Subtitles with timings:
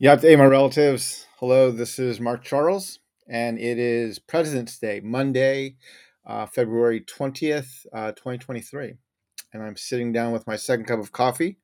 [0.00, 1.28] Yeah, hey, my relatives.
[1.38, 2.98] Hello, this is Mark Charles,
[3.28, 5.76] and it is President's Day, Monday,
[6.26, 8.94] uh, February 20th, uh, 2023.
[9.52, 11.58] And I'm sitting down with my second cup of coffee.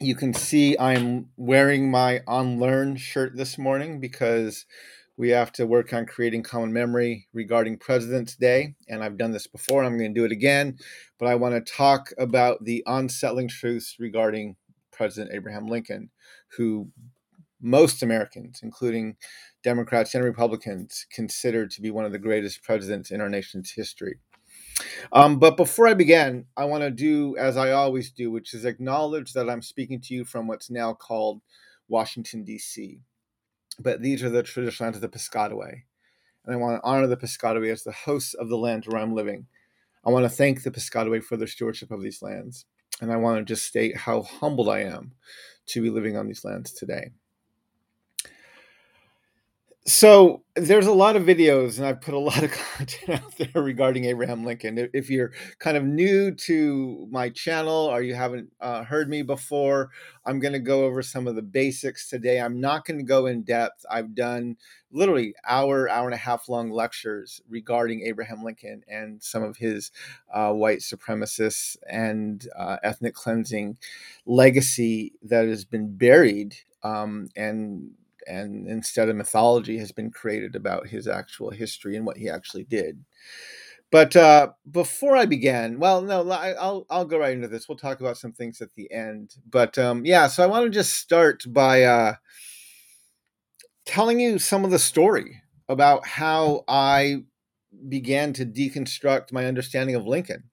[0.00, 4.66] You can see I'm wearing my Unlearn shirt this morning because
[5.16, 8.74] we have to work on creating common memory regarding President's Day.
[8.86, 10.76] And I've done this before, and I'm going to do it again.
[11.18, 14.56] But I want to talk about the unsettling truths regarding
[14.94, 16.10] President Abraham Lincoln,
[16.56, 16.88] who
[17.60, 19.16] most Americans, including
[19.62, 24.18] Democrats and Republicans, consider to be one of the greatest presidents in our nation's history.
[25.12, 28.64] Um, but before I begin, I want to do as I always do, which is
[28.64, 31.40] acknowledge that I'm speaking to you from what's now called
[31.88, 33.00] Washington, D.C.
[33.78, 35.82] But these are the traditional lands of the Piscataway.
[36.44, 39.14] And I want to honor the Piscataway as the hosts of the land where I'm
[39.14, 39.46] living.
[40.04, 42.66] I want to thank the Piscataway for their stewardship of these lands.
[43.00, 45.12] And I want to just state how humbled I am
[45.68, 47.10] to be living on these lands today.
[49.86, 53.62] So there's a lot of videos, and I've put a lot of content out there
[53.62, 54.88] regarding Abraham Lincoln.
[54.94, 59.90] If you're kind of new to my channel or you haven't uh, heard me before,
[60.24, 62.40] I'm going to go over some of the basics today.
[62.40, 63.84] I'm not going to go in depth.
[63.90, 64.56] I've done
[64.90, 69.90] literally hour, hour and a half long lectures regarding Abraham Lincoln and some of his
[70.32, 73.76] uh, white supremacist and uh, ethnic cleansing
[74.24, 77.90] legacy that has been buried um, and
[78.26, 82.64] and instead a mythology has been created about his actual history and what he actually
[82.64, 83.04] did.
[83.90, 87.68] But uh, before I begin, well, no, I, will I'll go right into this.
[87.68, 89.36] We'll talk about some things at the end.
[89.48, 92.14] But um, yeah, so I want to just start by uh,
[93.84, 97.22] telling you some of the story about how I
[97.88, 100.44] began to deconstruct my understanding of Lincoln.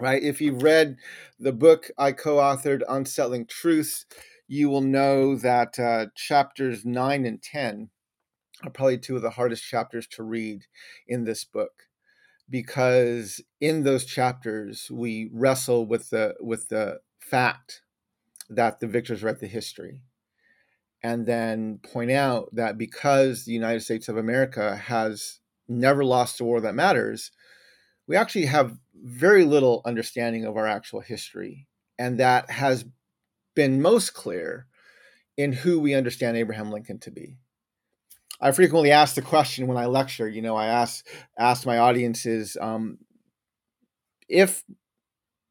[0.00, 0.22] Right?
[0.22, 0.96] If you've read
[1.38, 4.06] the book I co-authored, Unsettling Truths,
[4.48, 7.90] you will know that uh, chapters 9 and 10
[8.64, 10.66] are probably two of the hardest chapters to read
[11.06, 11.84] in this book
[12.48, 17.82] because in those chapters we wrestle with the with the fact
[18.50, 20.02] that the victors write the history
[21.02, 26.44] and then point out that because the United States of America has never lost a
[26.44, 27.32] war that matters
[28.06, 31.66] we actually have very little understanding of our actual history
[31.98, 32.84] and that has
[33.54, 34.66] been most clear
[35.36, 37.36] in who we understand Abraham Lincoln to be.
[38.40, 40.28] I frequently ask the question when I lecture.
[40.28, 41.06] You know, I ask
[41.38, 42.98] ask my audiences um,
[44.28, 44.64] if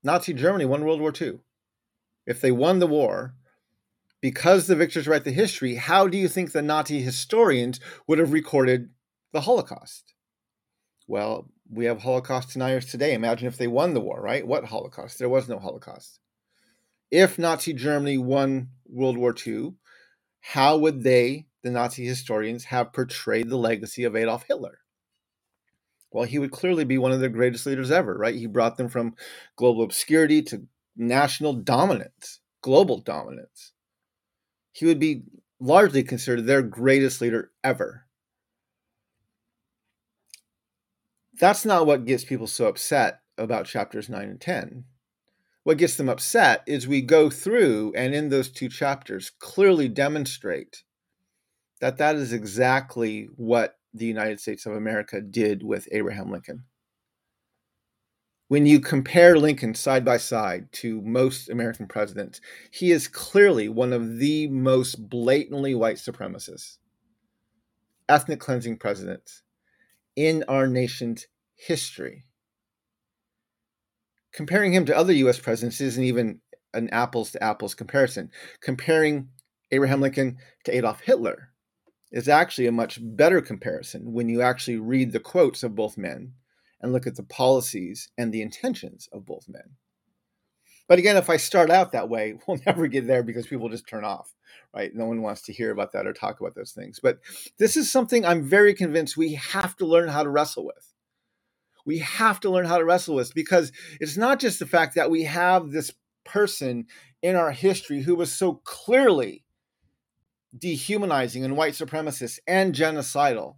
[0.03, 1.39] Nazi Germany won World War II,
[2.25, 3.35] if they won the war,
[4.19, 8.33] because the victors write the history, how do you think the Nazi historians would have
[8.33, 8.89] recorded
[9.31, 10.13] the Holocaust?
[11.07, 13.13] Well, we have Holocaust deniers today.
[13.13, 14.45] Imagine if they won the war, right?
[14.45, 15.18] What Holocaust?
[15.18, 16.19] There was no Holocaust
[17.11, 19.73] if Nazi Germany won World War II,
[20.39, 24.79] how would they, the Nazi historians, have portrayed the legacy of Adolf Hitler?
[26.11, 28.35] Well, he would clearly be one of their greatest leaders ever, right?
[28.35, 29.16] He brought them from
[29.55, 30.66] global obscurity to
[30.97, 33.73] national dominance, global dominance.
[34.71, 35.23] He would be
[35.59, 38.05] largely considered their greatest leader ever.
[41.39, 44.85] That's not what gets people so upset about chapters 9 and 10
[45.63, 50.83] what gets them upset is we go through and in those two chapters clearly demonstrate
[51.79, 56.63] that that is exactly what the United States of America did with Abraham Lincoln.
[58.47, 63.94] When you compare Lincoln side by side to most American presidents, he is clearly one
[63.94, 66.77] of the most blatantly white supremacists,
[68.09, 69.44] ethnic cleansing presidents
[70.16, 72.25] in our nation's history
[74.34, 75.40] comparing him to other U.S.
[75.40, 76.40] presidents isn't even
[76.74, 78.31] an apples to apples comparison.
[78.62, 79.30] Comparing
[79.72, 81.50] Abraham Lincoln to Adolf Hitler
[82.12, 86.34] is actually a much better comparison when you actually read the quotes of both men
[86.81, 89.75] and look at the policies and the intentions of both men.
[90.88, 93.88] But again, if I start out that way, we'll never get there because people just
[93.88, 94.34] turn off,
[94.74, 94.94] right?
[94.94, 97.00] No one wants to hear about that or talk about those things.
[97.01, 97.19] But
[97.57, 100.90] this is something I'm very convinced we have to learn how to wrestle with
[101.86, 105.12] we have to learn how to wrestle with because it's not just the fact that
[105.12, 105.92] we have this
[106.24, 106.86] person
[107.22, 109.44] in our history who was so clearly
[110.57, 113.56] dehumanizing and white supremacist and genocidal.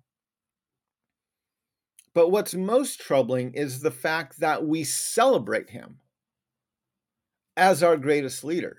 [2.14, 6.00] But what's most troubling is the fact that we celebrate him
[7.58, 8.78] as our greatest leader.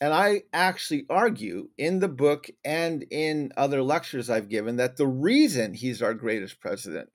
[0.00, 5.08] And I actually argue in the book and in other lectures I've given that the
[5.08, 7.10] reason he's our greatest president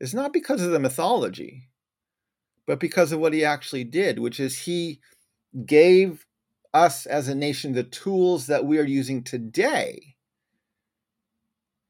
[0.00, 1.68] is not because of the mythology,
[2.66, 5.00] but because of what he actually did, which is he
[5.66, 6.26] gave
[6.74, 10.14] us as a nation the tools that we are using today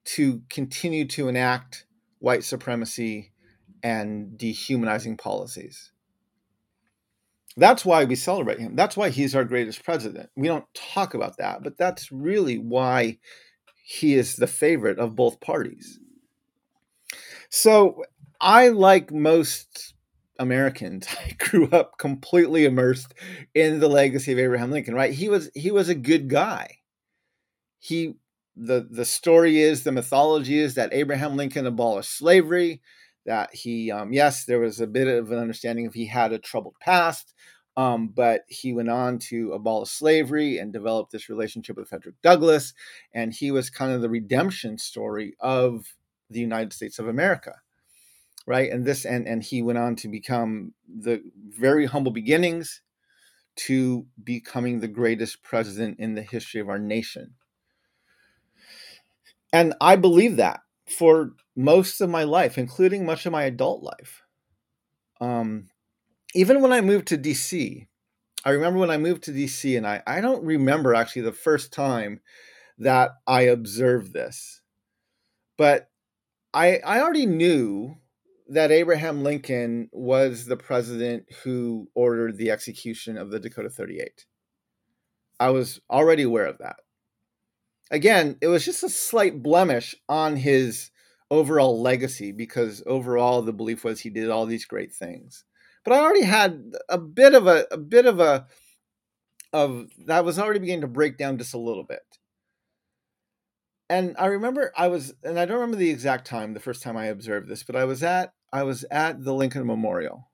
[0.05, 1.85] to continue to enact
[2.19, 3.33] white supremacy
[3.83, 5.93] and dehumanizing policies.
[7.57, 8.77] That's why we celebrate him.
[8.77, 10.31] That's why he's our greatest president.
[10.37, 13.19] We don't talk about that, but that's really why
[13.85, 15.99] he is the favorite of both parties.
[17.51, 18.05] So
[18.41, 19.95] I, like most
[20.39, 23.15] Americans, I grew up completely immersed
[23.55, 25.13] in the legacy of Abraham Lincoln, right?
[25.13, 26.79] He was he was a good guy.
[27.79, 28.15] He
[28.57, 32.83] the the story is the mythology is that Abraham Lincoln abolished slavery,
[33.27, 36.39] that he um, yes there was a bit of an understanding of he had a
[36.39, 37.35] troubled past
[37.77, 42.73] um, but he went on to abolish slavery and develop this relationship with Frederick Douglass
[43.15, 45.87] and he was kind of the redemption story of
[46.31, 47.55] the United States of America
[48.49, 48.73] right?
[48.73, 52.81] And this and and he went on to become the very humble beginnings
[53.57, 57.35] to becoming the greatest president in the history of our nation.
[59.53, 64.23] And I believe that for most of my life, including much of my adult life.
[65.21, 65.69] Um,
[66.35, 67.87] even when I moved to DC,
[68.45, 71.73] I remember when I moved to DC, and I, I don't remember actually the first
[71.73, 72.21] time
[72.79, 74.63] that I observed this,
[75.57, 75.91] but
[76.55, 77.97] I, I already knew
[78.49, 84.25] that Abraham Lincoln was the president who ordered the execution of the Dakota 38.
[85.39, 86.77] I was already aware of that
[87.91, 90.91] again, it was just a slight blemish on his
[91.31, 95.45] overall legacy because overall the belief was he did all these great things.
[95.85, 98.47] But I already had a bit of a, a bit of a
[99.53, 102.18] of that was already beginning to break down just a little bit.
[103.91, 106.97] And I remember I was and I don't remember the exact time the first time
[106.97, 110.29] I observed this, but I was at I was at the Lincoln Memorial.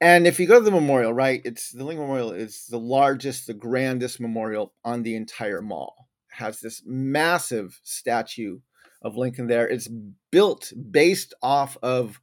[0.00, 3.46] And if you go to the memorial, right, it's the Lincoln Memorial is the largest,
[3.46, 8.58] the grandest memorial on the entire mall has this massive statue
[9.02, 9.68] of Lincoln there.
[9.68, 9.88] It's
[10.30, 12.20] built based off of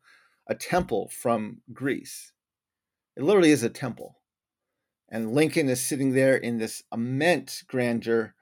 [0.47, 2.33] a temple from Greece.
[3.15, 4.17] It literally is a temple.
[5.09, 8.33] And Lincoln is sitting there in this immense grandeur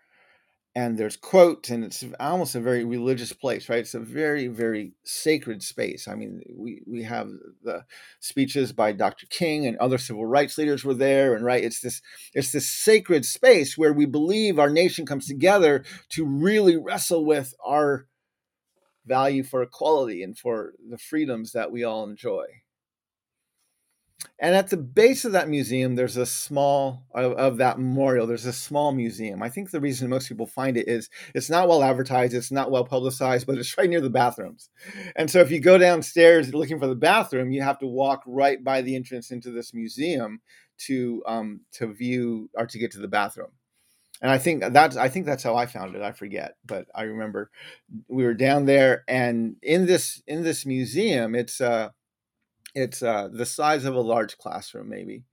[0.78, 3.80] and there's quotes and it's almost a very religious place right?
[3.80, 6.08] It's a very very sacred space.
[6.08, 7.30] I mean we we have
[7.64, 7.84] the
[8.20, 12.00] speeches by dr king and other civil rights leaders were there and right it's this
[12.36, 17.56] it's this sacred space where we believe our nation comes together to really wrestle with
[17.66, 18.06] our
[19.04, 22.46] value for equality and for the freedoms that we all enjoy
[24.40, 28.26] and at the base of that museum, there's a small of, of, that memorial.
[28.26, 29.44] There's a small museum.
[29.44, 32.72] I think the reason most people find it is it's not well advertised, it's not
[32.72, 34.70] well publicized, but it's right near the bathrooms.
[35.16, 38.64] And so if you go downstairs looking for the bathroom, you have to walk right
[38.64, 40.42] by the entrance into this museum
[40.86, 43.52] to um, to view or to get to the bathroom.
[44.22, 46.02] And I think that's I think that's how I found it.
[46.02, 47.52] I forget, but I remember
[48.08, 51.90] we were down there, and in this in this museum, it's uh
[52.78, 55.24] it's uh, the size of a large classroom, maybe.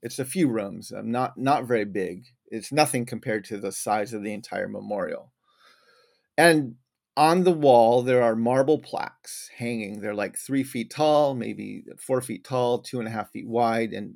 [0.00, 2.26] It's a few rooms, um, not not very big.
[2.46, 5.32] It's nothing compared to the size of the entire memorial.
[6.38, 6.76] And
[7.16, 10.00] on the wall, there are marble plaques hanging.
[10.00, 13.92] They're like three feet tall, maybe four feet tall, two and a half feet wide,
[13.92, 14.14] and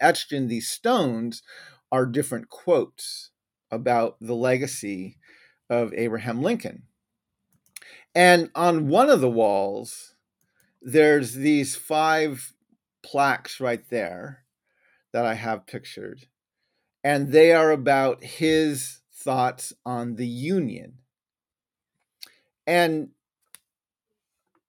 [0.00, 1.42] etched in these stones
[1.90, 3.30] are different quotes
[3.70, 5.16] about the legacy
[5.70, 6.82] of Abraham Lincoln.
[8.14, 10.07] And on one of the walls,
[10.80, 12.52] there's these five
[13.02, 14.44] plaques right there
[15.12, 16.26] that I have pictured,
[17.02, 20.98] and they are about his thoughts on the Union.
[22.66, 23.10] And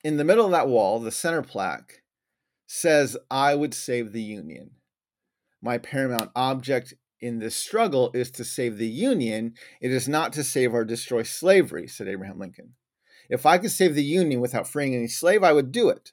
[0.04, 2.04] in the middle of that wall, the center plaque
[2.66, 4.72] says, I would save the Union.
[5.62, 9.56] My paramount object in this struggle is to save the Union.
[9.82, 12.75] It is not to save or destroy slavery, said Abraham Lincoln.
[13.29, 16.12] If I could save the Union without freeing any slave, I would do it.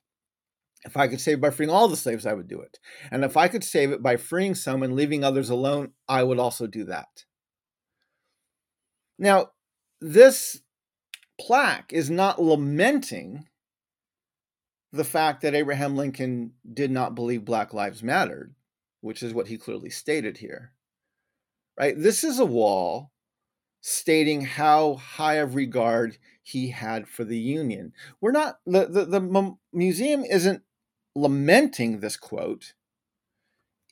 [0.85, 2.79] If I could save by freeing all the slaves, I would do it.
[3.11, 6.39] And if I could save it by freeing some and leaving others alone, I would
[6.39, 7.25] also do that.
[9.19, 9.51] Now,
[10.01, 10.61] this
[11.41, 13.49] plaque is not lamenting
[14.93, 18.55] the fact that Abraham Lincoln did not believe Black Lives Mattered,
[19.01, 20.73] which is what he clearly stated here.
[21.79, 21.95] Right?
[21.99, 23.11] This is a wall
[23.81, 27.93] stating how high of regard he had for the Union.
[28.21, 30.63] We're not the the, the museum isn't
[31.17, 32.75] lamenting this quote.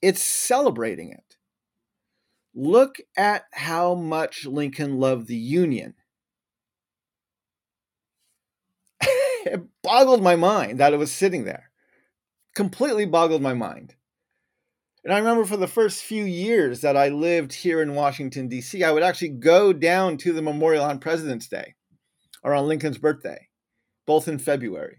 [0.01, 1.37] It's celebrating it.
[2.55, 5.95] Look at how much Lincoln loved the Union.
[9.03, 11.71] it boggled my mind that it was sitting there.
[12.55, 13.97] Completely boggled my mind.
[15.03, 18.85] And I remember for the first few years that I lived here in Washington, D.C.,
[18.85, 21.75] I would actually go down to the memorial on President's Day
[22.45, 23.49] or on Lincoln's birthday,
[24.07, 24.99] both in February.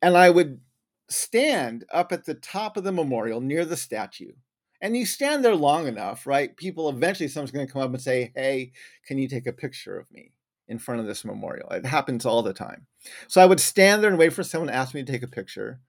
[0.00, 0.60] And I would
[1.08, 4.32] stand up at the top of the memorial near the statue.
[4.80, 6.56] And you stand there long enough, right?
[6.56, 8.72] People eventually, someone's going to come up and say, Hey,
[9.06, 10.32] can you take a picture of me
[10.68, 11.68] in front of this memorial?
[11.70, 12.86] It happens all the time.
[13.28, 15.28] So I would stand there and wait for someone to ask me to take a
[15.28, 15.80] picture.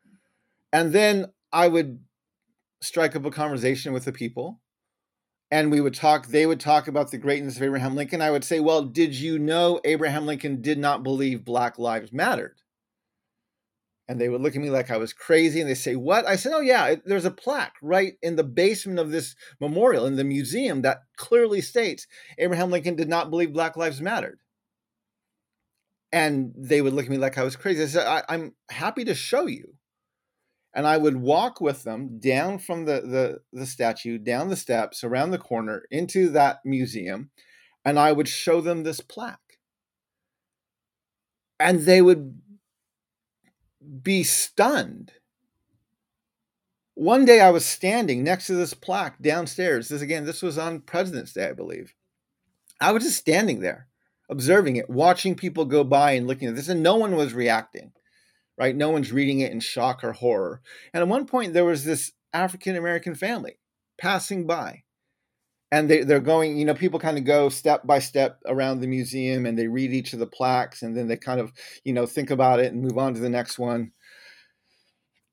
[0.73, 1.99] And then I would
[2.81, 4.59] strike up a conversation with the people.
[5.51, 8.21] And we would talk, they would talk about the greatness of Abraham Lincoln.
[8.21, 12.61] I would say, Well, did you know Abraham Lincoln did not believe Black Lives Mattered?
[14.11, 16.27] and they would look at me like I was crazy and they say, What?
[16.27, 20.17] I said, Oh, yeah, there's a plaque right in the basement of this memorial in
[20.17, 24.39] the museum that clearly states Abraham Lincoln did not believe Black Lives Mattered.
[26.11, 27.83] And they would look at me like I was crazy.
[27.83, 29.75] I said, I, am happy to show you.
[30.73, 35.03] And I would walk with them down from the, the, the statue, down the steps,
[35.03, 37.29] around the corner, into that museum,
[37.83, 39.39] and I would show them this plaque.
[41.59, 42.39] And they would
[44.01, 45.11] be stunned.
[46.93, 49.89] One day I was standing next to this plaque downstairs.
[49.89, 51.93] This again, this was on President's Day, I believe.
[52.79, 53.87] I was just standing there,
[54.29, 57.91] observing it, watching people go by and looking at this, and no one was reacting,
[58.57, 58.75] right?
[58.75, 60.61] No one's reading it in shock or horror.
[60.93, 63.57] And at one point, there was this African American family
[63.97, 64.83] passing by
[65.71, 68.87] and they, they're going you know people kind of go step by step around the
[68.87, 71.51] museum and they read each of the plaques and then they kind of
[71.83, 73.91] you know think about it and move on to the next one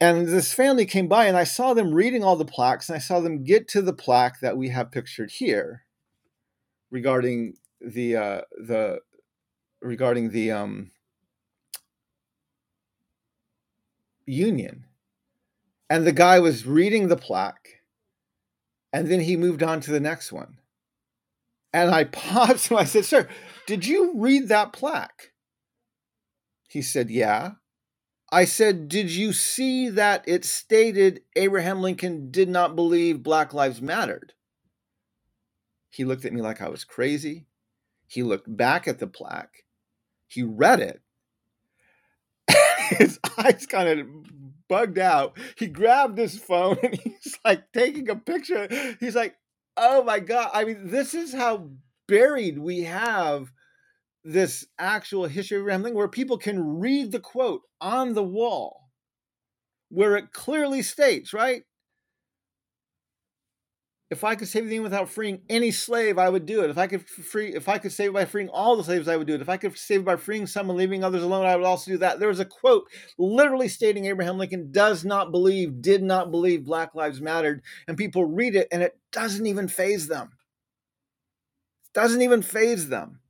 [0.00, 3.00] and this family came by and i saw them reading all the plaques and i
[3.00, 5.84] saw them get to the plaque that we have pictured here
[6.90, 8.98] regarding the uh the
[9.82, 10.90] regarding the um
[14.28, 14.84] union
[15.90, 17.78] and the guy was reading the plaque
[18.92, 20.58] and then he moved on to the next one.
[21.72, 23.28] And I paused and I said, Sir,
[23.66, 25.32] did you read that plaque?
[26.68, 27.52] He said, Yeah.
[28.30, 33.80] I said, Did you see that it stated Abraham Lincoln did not believe Black Lives
[33.80, 34.34] Mattered?
[35.90, 37.46] He looked at me like I was crazy.
[38.06, 39.64] He looked back at the plaque.
[40.26, 41.00] He read it.
[42.90, 44.06] His eyes kind of
[44.68, 45.36] bugged out.
[45.56, 48.68] He grabbed his phone and he's like taking a picture.
[49.00, 49.36] He's like,
[49.76, 50.50] oh my God.
[50.52, 51.70] I mean, this is how
[52.06, 53.52] buried we have
[54.24, 58.90] this actual history of Lincoln, where people can read the quote on the wall,
[59.88, 61.62] where it clearly states, right?
[64.10, 66.70] If I could save the union without freeing any slave, I would do it.
[66.70, 69.26] If I could free, if I could save by freeing all the slaves, I would
[69.26, 69.42] do it.
[69.42, 71.98] If I could save by freeing some and leaving others alone, I would also do
[71.98, 72.18] that.
[72.18, 72.88] There was a quote
[73.18, 78.24] literally stating Abraham Lincoln does not believe, did not believe Black Lives Mattered, and people
[78.24, 80.30] read it and it doesn't even faze them.
[81.84, 83.20] It doesn't even faze them.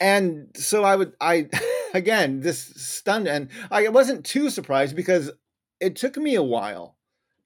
[0.00, 1.48] And so I would, I
[1.94, 5.32] again, this stunned, and I wasn't too surprised because
[5.80, 6.96] it took me a while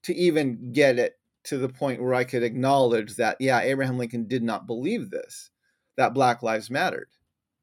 [0.02, 4.26] to even get it to the point where I could acknowledge that, yeah, Abraham Lincoln
[4.26, 5.50] did not believe this,
[5.96, 7.08] that Black Lives Mattered,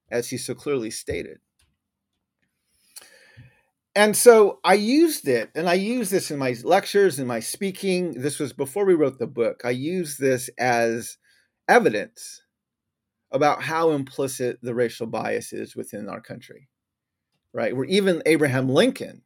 [0.09, 1.37] as he so clearly stated.
[3.95, 8.21] And so I used it, and I used this in my lectures, in my speaking.
[8.21, 9.61] This was before we wrote the book.
[9.65, 11.17] I used this as
[11.67, 12.43] evidence
[13.31, 16.69] about how implicit the racial bias is within our country,
[17.53, 17.75] right?
[17.75, 19.23] Where even Abraham Lincoln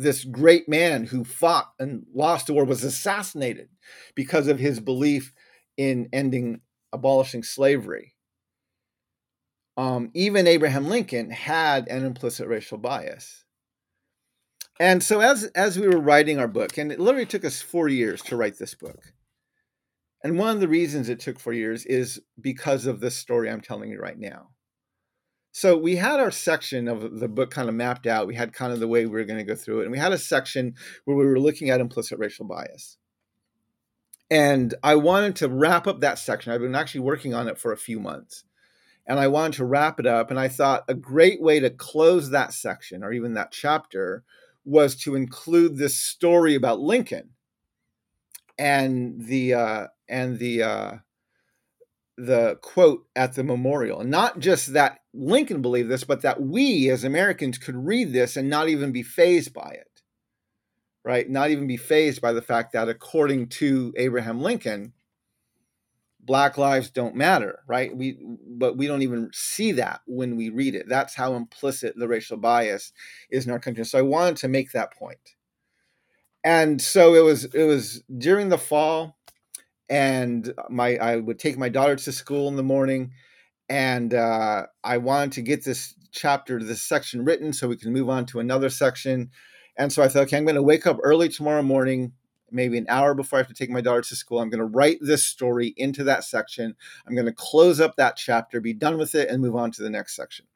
[0.00, 3.68] this great man who fought and lost the war was assassinated
[4.14, 5.32] because of his belief
[5.76, 6.60] in ending
[6.92, 8.14] abolishing slavery.
[9.76, 13.44] Um, even Abraham Lincoln had an implicit racial bias.
[14.78, 17.88] And so as as we were writing our book, and it literally took us four
[17.88, 19.12] years to write this book.
[20.24, 23.60] And one of the reasons it took four years is because of this story I'm
[23.60, 24.48] telling you right now.
[25.52, 28.26] So we had our section of the book kind of mapped out.
[28.26, 29.84] We had kind of the way we were going to go through it.
[29.84, 32.98] And we had a section where we were looking at implicit racial bias.
[34.30, 36.52] And I wanted to wrap up that section.
[36.52, 38.44] I've been actually working on it for a few months.
[39.06, 40.30] And I wanted to wrap it up.
[40.30, 44.22] And I thought a great way to close that section or even that chapter
[44.64, 47.30] was to include this story about Lincoln
[48.56, 50.92] and the uh, and the uh,
[52.26, 54.04] the quote at the memorial.
[54.04, 58.50] Not just that Lincoln believed this, but that we as Americans could read this and
[58.50, 60.02] not even be fazed by it,
[61.04, 61.28] right?
[61.28, 64.92] Not even be fazed by the fact that according to Abraham Lincoln,
[66.20, 67.96] black lives don't matter, right?
[67.96, 70.88] We, but we don't even see that when we read it.
[70.88, 72.92] That's how implicit the racial bias
[73.30, 73.84] is in our country.
[73.84, 75.18] So I wanted to make that point.
[76.42, 79.18] and so it was it was during the fall
[79.90, 83.12] and my I would take my daughter to school in the morning
[83.70, 88.08] and uh, I wanted to get this chapter, this section written so we can move
[88.08, 89.30] on to another section.
[89.76, 92.12] And so I thought, okay, I'm going to wake up early tomorrow morning,
[92.50, 94.40] maybe an hour before I have to take my daughter to school.
[94.40, 96.74] I'm going to write this story into that section.
[97.06, 99.82] I'm going to close up that chapter, be done with it, and move on to
[99.84, 100.46] the next section.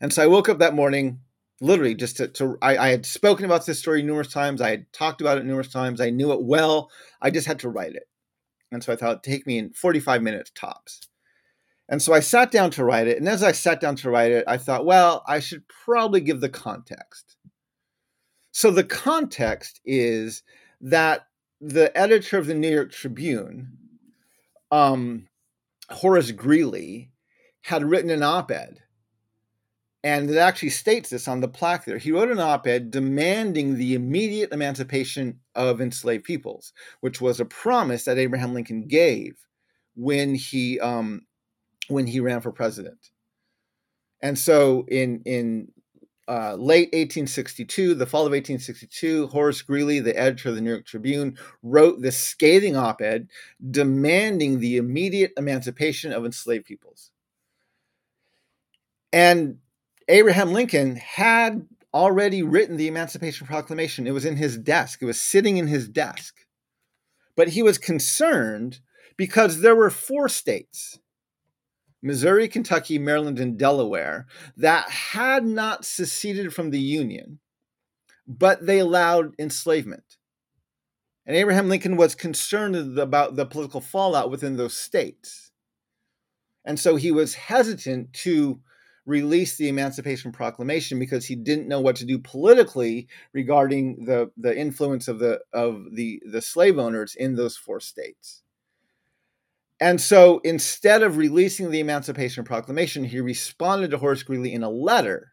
[0.00, 1.20] And so I woke up that morning,
[1.60, 4.60] literally just to, to I, I had spoken about this story numerous times.
[4.60, 6.00] I had talked about it numerous times.
[6.00, 6.90] I knew it well.
[7.20, 8.08] I just had to write it.
[8.72, 11.00] And so I thought it'd take me in 45 minutes tops.
[11.88, 13.18] And so I sat down to write it.
[13.18, 16.40] And as I sat down to write it, I thought, well, I should probably give
[16.40, 17.36] the context.
[18.50, 20.42] So the context is
[20.80, 21.26] that
[21.60, 23.78] the editor of the New York Tribune,
[24.70, 25.28] um,
[25.90, 27.12] Horace Greeley,
[27.62, 28.80] had written an op ed.
[30.04, 31.98] And it actually states this on the plaque there.
[31.98, 37.44] He wrote an op ed demanding the immediate emancipation of enslaved peoples, which was a
[37.44, 39.36] promise that Abraham Lincoln gave
[39.96, 41.22] when he um,
[41.88, 43.10] when he ran for president.
[44.20, 45.68] And so in in
[46.28, 50.84] uh, late 1862, the fall of 1862, Horace Greeley, the editor of the New York
[50.84, 53.28] Tribune, wrote this scathing op ed
[53.70, 57.12] demanding the immediate emancipation of enslaved peoples.
[59.12, 59.58] And
[60.08, 64.06] Abraham Lincoln had already written the Emancipation Proclamation.
[64.06, 66.34] It was in his desk, it was sitting in his desk.
[67.36, 68.80] But he was concerned
[69.16, 70.98] because there were four states
[72.02, 77.40] Missouri, Kentucky, Maryland, and Delaware that had not seceded from the Union,
[78.26, 80.16] but they allowed enslavement.
[81.26, 85.50] And Abraham Lincoln was concerned about the political fallout within those states.
[86.64, 88.60] And so he was hesitant to
[89.06, 94.56] release the Emancipation Proclamation because he didn't know what to do politically regarding the, the
[94.56, 98.42] influence of the of the, the slave owners in those four states.
[99.78, 104.70] And so instead of releasing the Emancipation Proclamation, he responded to Horace Greeley in a
[104.70, 105.32] letter.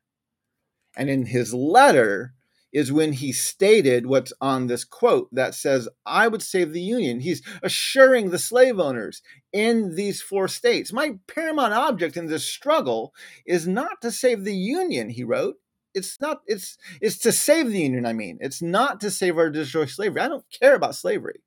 [0.95, 2.33] And in his letter
[2.73, 7.19] is when he stated what's on this quote that says, I would save the Union.
[7.19, 9.21] He's assuring the slave owners
[9.53, 10.91] in these four states.
[10.91, 13.13] My paramount object in this struggle
[13.45, 15.57] is not to save the Union, he wrote.
[15.93, 18.39] It's not, it's it's to save the Union, I mean.
[18.41, 20.21] It's not to save or destroy slavery.
[20.21, 21.41] I don't care about slavery.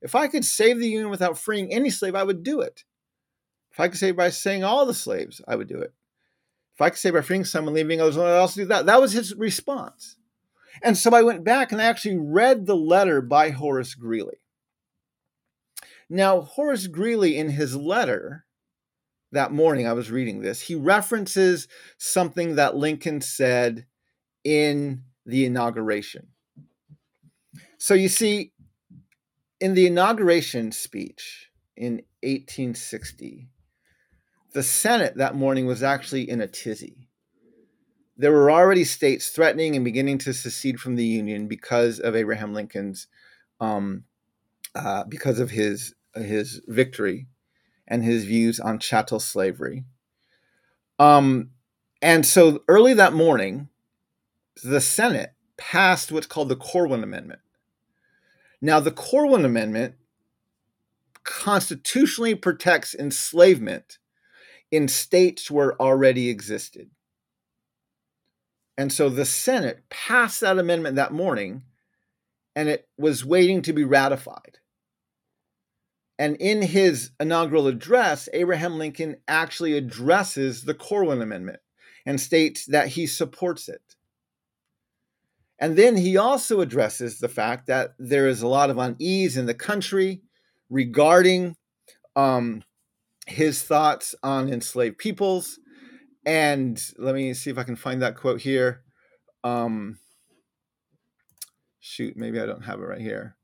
[0.00, 2.84] If I could save the Union without freeing any slave, I would do it.
[3.72, 5.92] If I could save by saying all the slaves, I would do it.
[6.74, 8.86] If I could save by freeing some and leaving others, I would also do that.
[8.86, 10.16] That was his response.
[10.82, 14.38] And so I went back and I actually read the letter by Horace Greeley.
[16.08, 18.44] Now, Horace Greeley, in his letter
[19.32, 21.66] that morning, I was reading this, he references
[21.98, 23.86] something that Lincoln said
[24.44, 26.28] in the inauguration.
[27.78, 28.52] So you see,
[29.60, 33.48] in the inauguration speech in 1860,
[34.52, 37.05] the Senate that morning was actually in a tizzy.
[38.16, 42.54] There were already states threatening and beginning to secede from the Union because of Abraham
[42.54, 43.08] Lincoln's,
[43.60, 44.04] um,
[44.74, 47.26] uh, because of his his victory
[47.86, 49.84] and his views on chattel slavery.
[50.98, 51.50] Um,
[52.00, 53.68] and so early that morning,
[54.64, 57.40] the Senate passed what's called the Corwin Amendment.
[58.60, 59.94] Now, the Corwin Amendment
[61.22, 63.98] constitutionally protects enslavement
[64.70, 66.90] in states where it already existed.
[68.78, 71.62] And so the Senate passed that amendment that morning
[72.54, 74.58] and it was waiting to be ratified.
[76.18, 81.60] And in his inaugural address, Abraham Lincoln actually addresses the Corwin Amendment
[82.06, 83.82] and states that he supports it.
[85.58, 89.46] And then he also addresses the fact that there is a lot of unease in
[89.46, 90.22] the country
[90.70, 91.56] regarding
[92.14, 92.62] um,
[93.26, 95.58] his thoughts on enslaved peoples.
[96.26, 98.82] And let me see if I can find that quote here.
[99.44, 100.00] Um,
[101.78, 103.36] shoot, maybe I don't have it right here.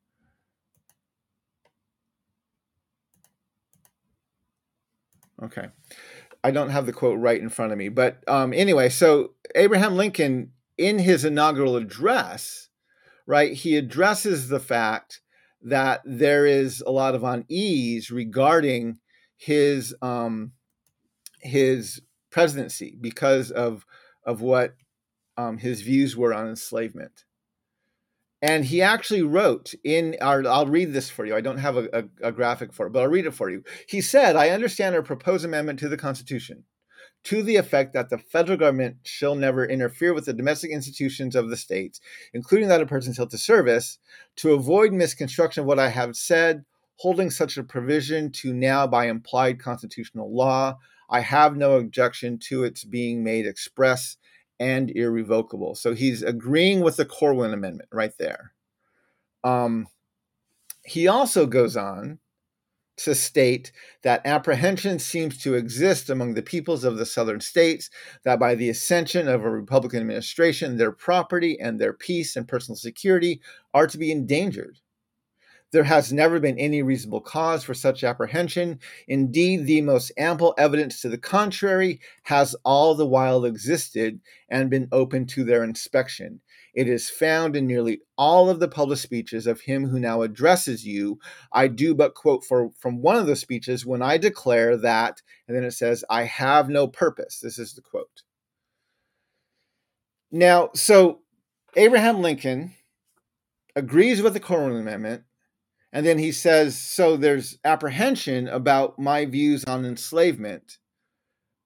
[5.40, 5.68] Okay.
[6.45, 7.88] I don't have the quote right in front of me.
[7.88, 12.68] But um, anyway, so Abraham Lincoln in his inaugural address,
[13.27, 15.21] right, he addresses the fact
[15.62, 18.99] that there is a lot of unease regarding
[19.37, 20.53] his um,
[21.40, 22.01] his
[22.33, 23.87] presidency because of
[24.25, 24.75] of what
[25.37, 27.25] um, his views were on enslavement.
[28.40, 31.37] And he actually wrote in our, I'll read this for you.
[31.37, 33.62] I don't have a, a, a graphic for it, but I'll read it for you.
[33.88, 36.64] He said, I understand our proposed amendment to the Constitution
[37.25, 41.51] to the effect that the federal government shall never interfere with the domestic institutions of
[41.51, 42.01] the states,
[42.35, 43.99] including that of persons held to service,
[44.37, 46.64] to avoid misconstruction of what I have said,
[46.97, 50.79] holding such a provision to now by implied constitutional law,
[51.12, 54.16] I have no objection to its being made express
[54.59, 55.75] and irrevocable.
[55.75, 58.53] So he's agreeing with the Corwin Amendment right there.
[59.44, 59.88] Um,
[60.85, 62.18] he also goes on
[62.98, 63.72] to state
[64.03, 67.90] that apprehension seems to exist among the peoples of the southern states
[68.25, 72.77] that by the ascension of a Republican administration, their property and their peace and personal
[72.77, 73.40] security
[73.75, 74.79] are to be endangered.
[75.72, 78.78] There has never been any reasonable cause for such apprehension.
[79.08, 84.88] Indeed, the most ample evidence to the contrary has all the while existed and been
[84.92, 86.40] open to their inspection.
[86.74, 90.87] It is found in nearly all of the public speeches of him who now addresses
[90.87, 91.18] you.
[91.52, 95.56] I do but quote for, from one of the speeches when I declare that, and
[95.56, 97.40] then it says, I have no purpose.
[97.40, 98.22] This is the quote.
[100.30, 101.20] Now, so
[101.76, 102.74] Abraham Lincoln
[103.76, 105.24] agrees with the Corwin Amendment,
[105.92, 110.78] and then he says, So there's apprehension about my views on enslavement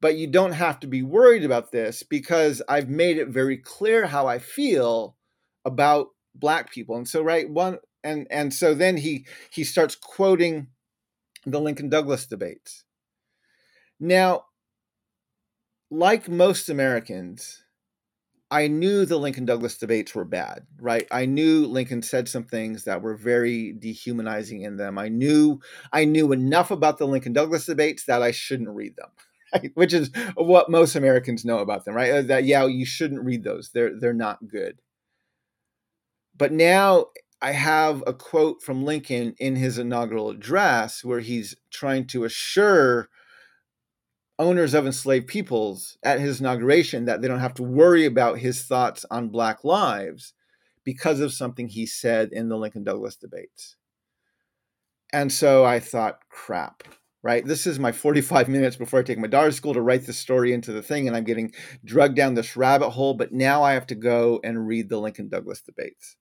[0.01, 4.07] but you don't have to be worried about this because I've made it very clear
[4.07, 5.17] how I feel
[5.65, 6.97] about black people.
[6.97, 10.69] And so right one and and so then he he starts quoting
[11.45, 12.85] the Lincoln Douglas debates.
[13.99, 14.45] Now,
[15.91, 17.65] like most Americans,
[18.51, 21.07] I knew the Lincoln Douglas debates were bad, right?
[21.11, 24.99] I knew Lincoln said some things that were very dehumanizing in them.
[24.99, 25.61] I knew
[25.93, 29.09] I knew enough about the Lincoln Douglas debates that I shouldn't read them
[29.55, 29.73] right?
[29.75, 32.11] Which is what most Americans know about them, right?
[32.11, 33.71] Uh, that yeah, you shouldn't read those.
[33.73, 34.81] They're they're not good.
[36.37, 37.07] But now
[37.41, 43.09] I have a quote from Lincoln in his inaugural address where he's trying to assure
[44.39, 48.63] owners of enslaved peoples at his inauguration that they don't have to worry about his
[48.63, 50.35] thoughts on black lives
[50.85, 53.77] because of something he said in the Lincoln Douglas debates.
[55.13, 56.83] And so I thought, crap,
[57.23, 57.45] right?
[57.45, 60.13] This is my 45 minutes before I take my daughter to school to write the
[60.13, 61.53] story into the thing, and I'm getting
[61.85, 63.15] drugged down this rabbit hole.
[63.15, 66.17] But now I have to go and read the Lincoln Douglas debates.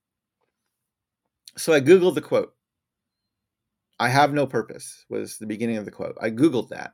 [1.58, 2.54] So I Googled the quote.
[3.99, 6.17] I have no purpose was the beginning of the quote.
[6.21, 6.93] I Googled that.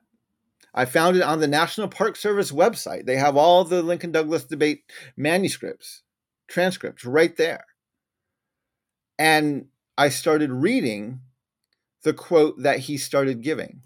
[0.74, 3.06] I found it on the National Park Service website.
[3.06, 4.84] They have all the Lincoln Douglas debate
[5.18, 6.04] manuscripts,
[6.48, 7.66] transcripts right there.
[9.20, 11.22] And I started reading
[12.04, 13.82] the quote that he started giving.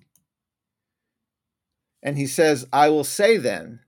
[2.01, 3.79] And he says, I will say then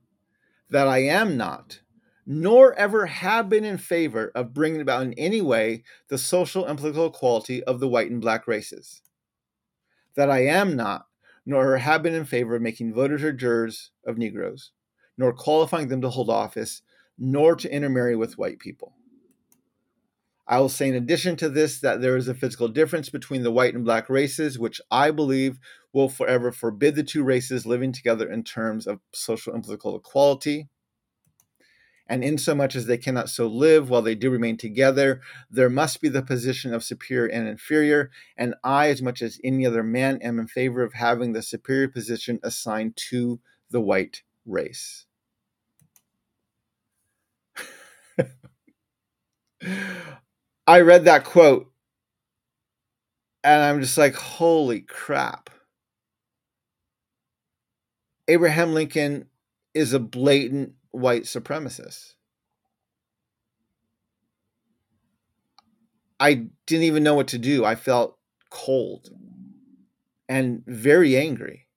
[0.70, 1.80] that I am not,
[2.26, 6.76] nor ever have been in favor of bringing about in any way the social and
[6.76, 9.02] political equality of the white and black races.
[10.16, 11.06] That I am not,
[11.48, 14.70] nor have been in favor of making voters or jurors of Negroes,
[15.16, 16.82] nor qualifying them to hold office,
[17.18, 18.92] nor to intermarry with white people.
[20.46, 23.50] I will say, in addition to this, that there is a physical difference between the
[23.50, 25.58] white and black races, which I believe
[25.94, 30.68] will forever forbid the two races living together in terms of social and political equality.
[32.08, 36.08] And insomuch as they cannot so live while they do remain together, there must be
[36.08, 38.10] the position of superior and inferior.
[38.36, 41.88] And I, as much as any other man, am in favor of having the superior
[41.88, 43.40] position assigned to
[43.70, 45.04] the white race.
[50.66, 51.70] I read that quote
[53.44, 55.50] and I'm just like, holy crap.
[58.26, 59.26] Abraham Lincoln
[59.74, 62.14] is a blatant white supremacists.
[66.20, 67.64] I didn't even know what to do.
[67.64, 68.18] I felt
[68.50, 69.10] cold
[70.28, 71.68] and very angry.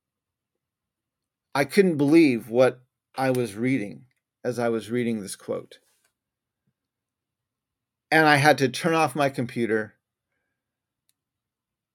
[1.54, 2.82] I couldn't believe what
[3.16, 4.06] I was reading
[4.44, 5.80] as I was reading this quote
[8.12, 9.96] and I had to turn off my computer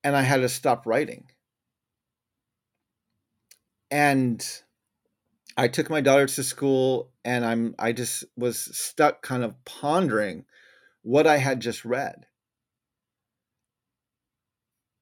[0.02, 1.26] and I had to stop writing.
[3.90, 4.44] And
[5.56, 10.44] I took my daughter to school and I'm I just was stuck kind of pondering
[11.02, 12.26] what I had just read.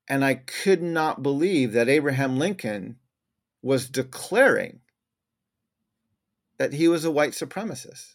[0.06, 2.96] And I could not believe that Abraham Lincoln
[3.62, 4.80] was declaring
[6.58, 8.14] that he was a white supremacist.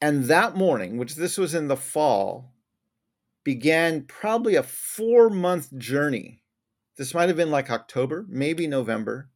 [0.00, 2.54] And that morning, which this was in the fall,
[3.44, 6.42] began probably a four month journey.
[6.96, 9.28] This might have been like October, maybe November.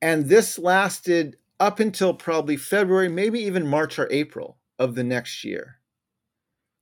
[0.00, 5.44] And this lasted up until probably February, maybe even March or April of the next
[5.44, 5.80] year.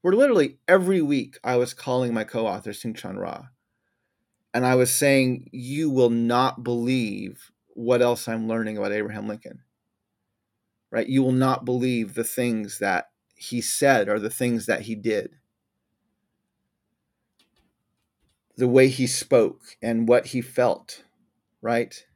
[0.02, 3.46] Where literally every week I was calling my co author, Soong-Chan Rah.
[4.54, 9.60] and I was saying, you will not believe what else I'm learning about Abraham Lincoln.
[10.90, 11.08] Right?
[11.08, 15.30] You will not believe the things that he said or the things that he did.
[18.56, 21.04] The way he spoke and what he felt,
[21.60, 22.06] right?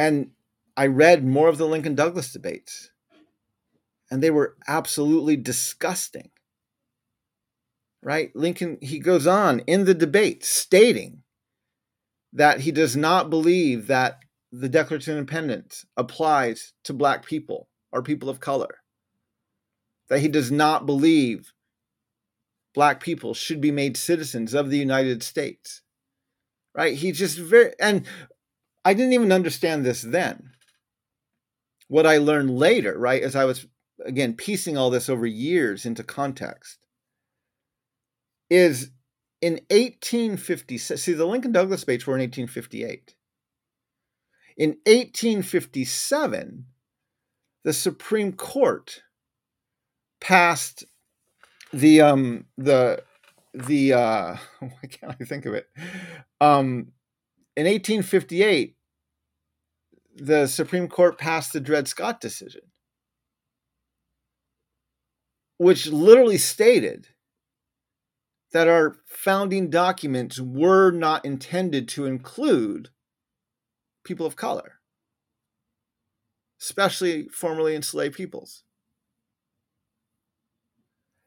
[0.00, 0.30] And
[0.78, 2.90] I read more of the Lincoln Douglas debates,
[4.10, 6.30] and they were absolutely disgusting.
[8.02, 8.34] Right?
[8.34, 11.22] Lincoln, he goes on in the debate stating
[12.32, 18.02] that he does not believe that the Declaration of Independence applies to Black people or
[18.02, 18.78] people of color,
[20.08, 21.52] that he does not believe
[22.72, 25.82] Black people should be made citizens of the United States.
[26.74, 26.94] Right?
[26.94, 28.06] He just very, and
[28.84, 30.52] I didn't even understand this then.
[31.88, 33.66] What I learned later, right, as I was
[34.04, 36.78] again piecing all this over years into context,
[38.48, 38.90] is
[39.42, 41.00] in 1856.
[41.00, 43.14] See, the Lincoln Douglas debates were in 1858.
[44.56, 46.66] In 1857,
[47.64, 49.02] the Supreme Court
[50.20, 50.84] passed
[51.72, 53.02] the um the
[53.54, 55.66] the uh why can't I think of it?
[56.40, 56.92] Um
[57.56, 58.76] in 1858,
[60.16, 62.62] the Supreme Court passed the Dred Scott decision,
[65.58, 67.08] which literally stated
[68.52, 72.90] that our founding documents were not intended to include
[74.04, 74.80] people of color,
[76.60, 78.64] especially formerly enslaved peoples.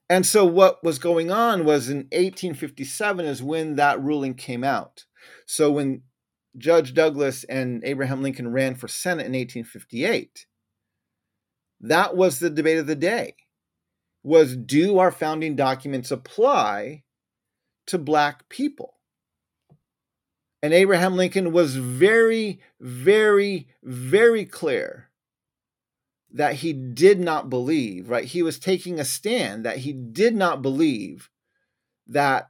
[0.10, 5.06] And so, what was going on was in 1857 is when that ruling came out.
[5.48, 6.04] So, when
[6.58, 10.46] Judge Douglas and Abraham Lincoln ran for Senate in 1858,
[11.82, 13.36] that was the debate of the day
[14.24, 17.04] was do our founding documents apply
[17.88, 18.94] to black people?
[20.62, 25.10] And Abraham Lincoln was very, very, very clear
[26.32, 28.24] that he did not believe, right?
[28.24, 31.30] He was taking a stand that he did not believe
[32.08, 32.50] that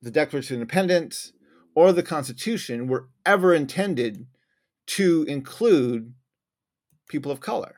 [0.00, 1.32] the Declaration of Independence,
[1.74, 4.26] or the Constitution were ever intended
[4.86, 6.14] to include
[7.08, 7.76] people of color.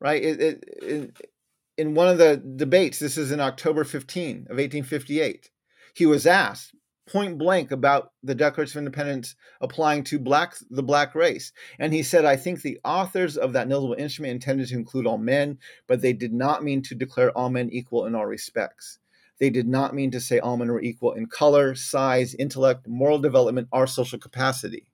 [0.00, 0.22] Right?
[0.22, 1.30] It, it, it,
[1.76, 5.50] in one of the debates, this is in October 15 of 1858,
[5.94, 6.74] he was asked
[7.06, 11.52] point blank about the Declaration of Independence applying to black the black race.
[11.78, 15.18] And he said, I think the authors of that notable instrument intended to include all
[15.18, 18.98] men, but they did not mean to declare all men equal in all respects.
[19.40, 23.18] They did not mean to say all men were equal in color, size, intellect, moral
[23.18, 24.86] development, or social capacity.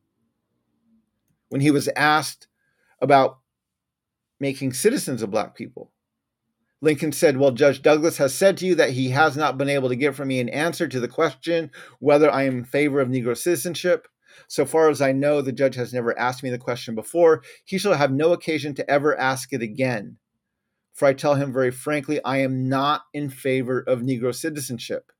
[1.48, 2.48] When he was asked
[3.00, 3.38] about
[4.38, 5.92] making citizens of black people,
[6.80, 9.90] Lincoln said, Well, Judge Douglas has said to you that he has not been able
[9.90, 13.08] to get from me an answer to the question whether I am in favor of
[13.08, 14.08] Negro citizenship.
[14.48, 17.42] So far as I know, the judge has never asked me the question before.
[17.64, 20.16] He shall have no occasion to ever ask it again.
[20.92, 25.12] For I tell him very frankly, I am not in favor of Negro citizenship.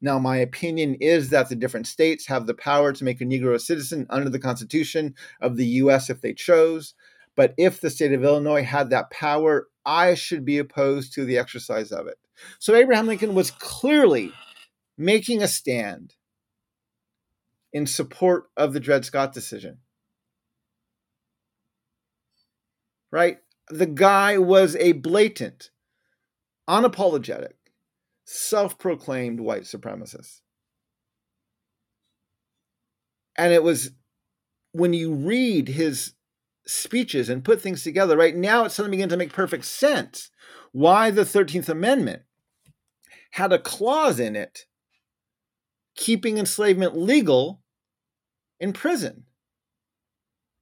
[0.00, 3.54] Now, my opinion is that the different states have the power to make a Negro
[3.54, 6.10] a citizen under the Constitution of the U.S.
[6.10, 6.94] if they chose.
[7.36, 11.38] But if the state of Illinois had that power, I should be opposed to the
[11.38, 12.18] exercise of it.
[12.58, 14.32] So Abraham Lincoln was clearly
[14.98, 16.14] making a stand
[17.72, 19.78] in support of the Dred Scott decision.
[23.10, 23.38] Right?
[23.78, 25.70] The guy was a blatant,
[26.68, 27.54] unapologetic,
[28.24, 30.40] self proclaimed white supremacist.
[33.36, 33.92] And it was
[34.72, 36.14] when you read his
[36.66, 40.30] speeches and put things together, right now it's suddenly beginning to make perfect sense
[40.72, 42.22] why the 13th Amendment
[43.32, 44.66] had a clause in it
[45.94, 47.62] keeping enslavement legal
[48.60, 49.24] in prison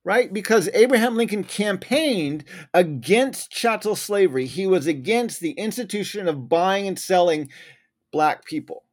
[0.04, 0.32] right?
[0.32, 4.46] Because Abraham Lincoln campaigned against chattel slavery.
[4.46, 7.50] He was against the institution of buying and selling
[8.12, 8.84] black people.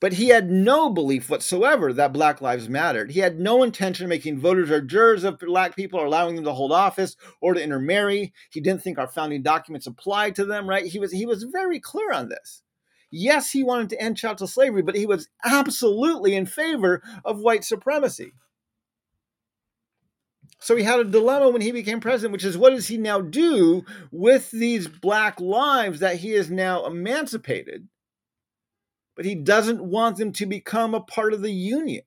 [0.00, 3.10] But he had no belief whatsoever that Black lives mattered.
[3.10, 6.44] He had no intention of making voters or jurors of black people or allowing them
[6.46, 8.32] to hold office or to intermarry.
[8.50, 10.86] He didn't think our founding documents applied to them, right?
[10.86, 12.62] He was he was very clear on this.
[13.10, 17.64] Yes, he wanted to end chattel slavery, but he was absolutely in favor of white
[17.64, 18.32] supremacy.
[20.60, 23.20] So he had a dilemma when he became president, which is what does he now
[23.20, 27.88] do with these black lives that he is now emancipated?
[29.16, 32.02] But he doesn't want them to become a part of the union.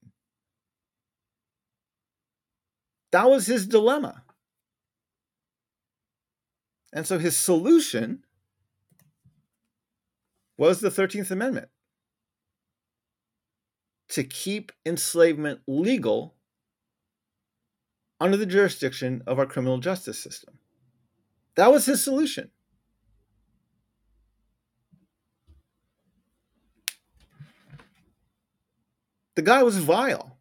[3.11, 4.23] That was his dilemma.
[6.91, 8.23] And so his solution
[10.57, 11.69] was the 13th Amendment.
[14.09, 16.35] to keep enslavement legal
[18.23, 20.57] under the jurisdiction of our criminal justice system.
[21.55, 22.51] That was his solution.
[29.35, 30.37] The guy was vile.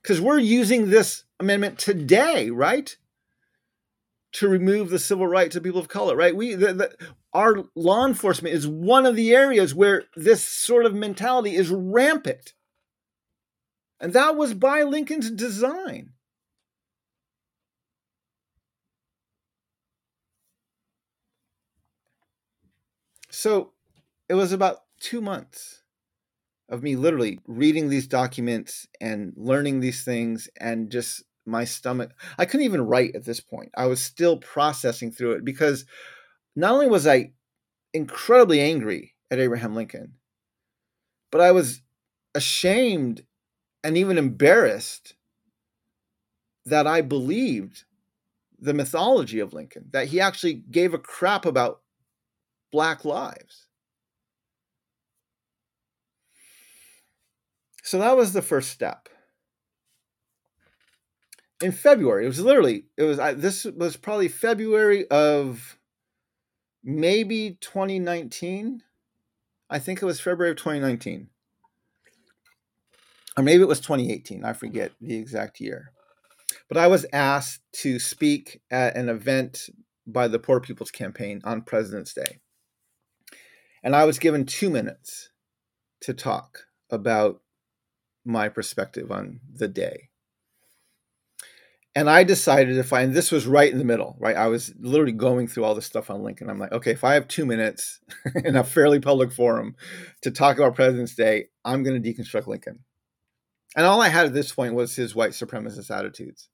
[0.00, 2.96] Because we're using this amendment today, right?
[4.34, 6.36] To remove the civil rights of people of color, right?
[6.36, 6.96] We, the, the,
[7.32, 12.54] our law enforcement is one of the areas where this sort of mentality is rampant.
[13.98, 16.12] And that was by Lincoln's design.
[23.38, 23.70] So
[24.28, 25.84] it was about two months
[26.68, 32.44] of me literally reading these documents and learning these things and just my stomach i
[32.44, 33.70] couldn't even write at this point.
[33.76, 35.84] I was still processing through it because
[36.56, 37.30] not only was i
[37.94, 40.14] incredibly angry at abraham lincoln
[41.30, 41.80] but i was
[42.34, 43.24] ashamed
[43.84, 45.14] and even embarrassed
[46.66, 47.84] that i believed
[48.58, 51.82] the mythology of lincoln that he actually gave a crap about
[52.70, 53.68] black lives
[57.88, 59.08] So that was the first step.
[61.62, 65.78] In February, it was literally it was I, this was probably February of
[66.84, 68.82] maybe 2019.
[69.70, 71.30] I think it was February of 2019.
[73.38, 74.44] Or maybe it was 2018.
[74.44, 75.92] I forget the exact year.
[76.68, 79.70] But I was asked to speak at an event
[80.06, 82.40] by the Poor People's Campaign on President's Day.
[83.88, 85.30] And I was given two minutes
[86.02, 87.40] to talk about
[88.22, 90.10] my perspective on the day.
[91.94, 94.36] And I decided to find this was right in the middle, right?
[94.36, 96.50] I was literally going through all this stuff on Lincoln.
[96.50, 98.00] I'm like, okay, if I have two minutes
[98.44, 99.74] in a fairly public forum
[100.20, 102.80] to talk about President's Day, I'm going to deconstruct Lincoln.
[103.74, 106.50] And all I had at this point was his white supremacist attitudes.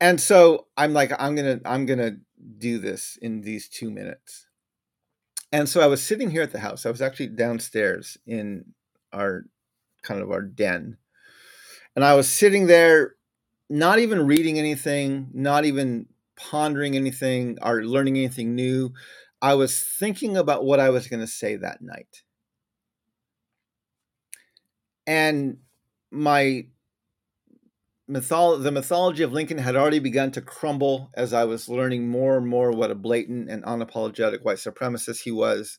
[0.00, 2.16] And so I'm like, I'm gonna, I'm gonna
[2.56, 4.47] do this in these two minutes.
[5.52, 6.84] And so I was sitting here at the house.
[6.84, 8.74] I was actually downstairs in
[9.12, 9.44] our
[10.02, 10.98] kind of our den.
[11.96, 13.14] And I was sitting there,
[13.70, 16.06] not even reading anything, not even
[16.36, 18.92] pondering anything or learning anything new.
[19.40, 22.22] I was thinking about what I was going to say that night.
[25.06, 25.58] And
[26.10, 26.66] my
[28.08, 32.36] mytholo- the mythology of Lincoln had already begun to crumble as I was learning more
[32.36, 35.78] and more what a blatant and unapologetic white supremacist he was.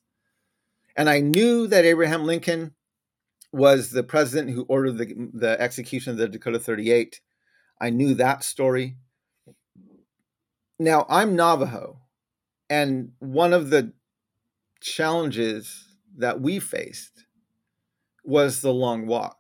[0.96, 2.76] And I knew that Abraham Lincoln
[3.52, 7.22] was the president who ordered the, the execution of the Dakota 38.
[7.82, 8.98] I knew that story.
[10.78, 12.00] Now, I'm Navajo,
[12.70, 13.94] and one of the
[14.82, 15.88] challenges
[16.18, 17.26] that we faced
[18.24, 19.39] was the long walk.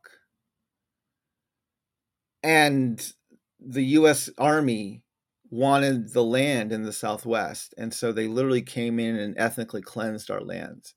[2.44, 3.02] And
[3.60, 5.04] the US Army
[5.50, 7.74] wanted the land in the Southwest.
[7.78, 10.94] And so they literally came in and ethnically cleansed our lands.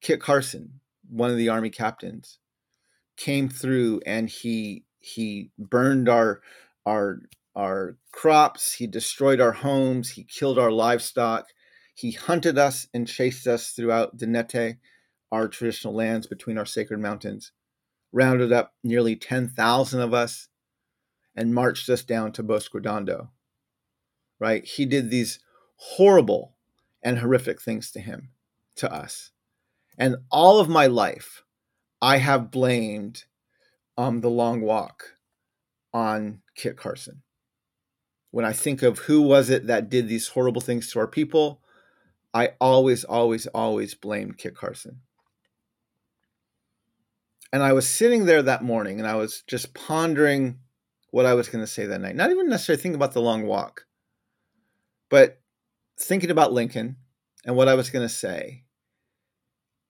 [0.00, 2.38] Kit Carson, one of the army captains
[3.16, 6.40] came through and he he burned our
[6.86, 7.20] our
[7.54, 11.48] our crops he destroyed our homes he killed our livestock
[11.94, 14.76] he hunted us and chased us throughout Dinétah,
[15.32, 17.50] our traditional lands between our sacred mountains
[18.12, 20.48] rounded up nearly 10,000 of us
[21.36, 23.30] and marched us down to Bosque Redondo
[24.40, 25.40] right he did these
[25.76, 26.56] horrible
[27.02, 28.30] and horrific things to him
[28.76, 29.32] to us
[29.98, 31.42] and all of my life,
[32.00, 33.24] I have blamed
[33.96, 35.16] um, the long walk
[35.92, 37.22] on Kit Carson.
[38.30, 41.60] When I think of who was it that did these horrible things to our people,
[42.32, 45.00] I always, always, always blamed Kit Carson.
[47.52, 50.58] And I was sitting there that morning and I was just pondering
[51.10, 52.16] what I was going to say that night.
[52.16, 53.86] Not even necessarily thinking about the long walk,
[55.08, 55.40] but
[55.98, 56.96] thinking about Lincoln
[57.44, 58.64] and what I was going to say.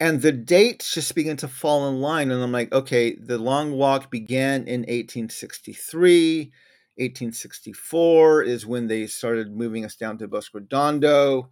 [0.01, 3.73] And the dates just began to fall in line and i'm like okay the long
[3.73, 6.53] walk began in 1863
[6.95, 11.49] 1864 is when they started moving us down to bosque redondo.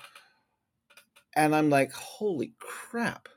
[1.34, 3.28] And i'm like holy crap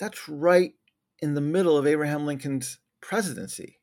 [0.00, 0.72] that's right
[1.20, 3.78] in the middle of abraham lincoln's presidency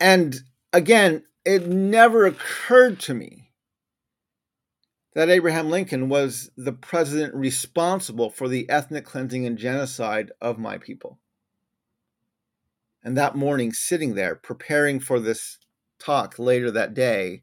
[0.00, 0.40] and
[0.72, 3.44] again it never occurred to me
[5.14, 10.76] that Abraham Lincoln was the president responsible for the ethnic cleansing and genocide of my
[10.76, 11.18] people.
[13.02, 15.58] And that morning, sitting there preparing for this
[16.00, 17.42] talk later that day,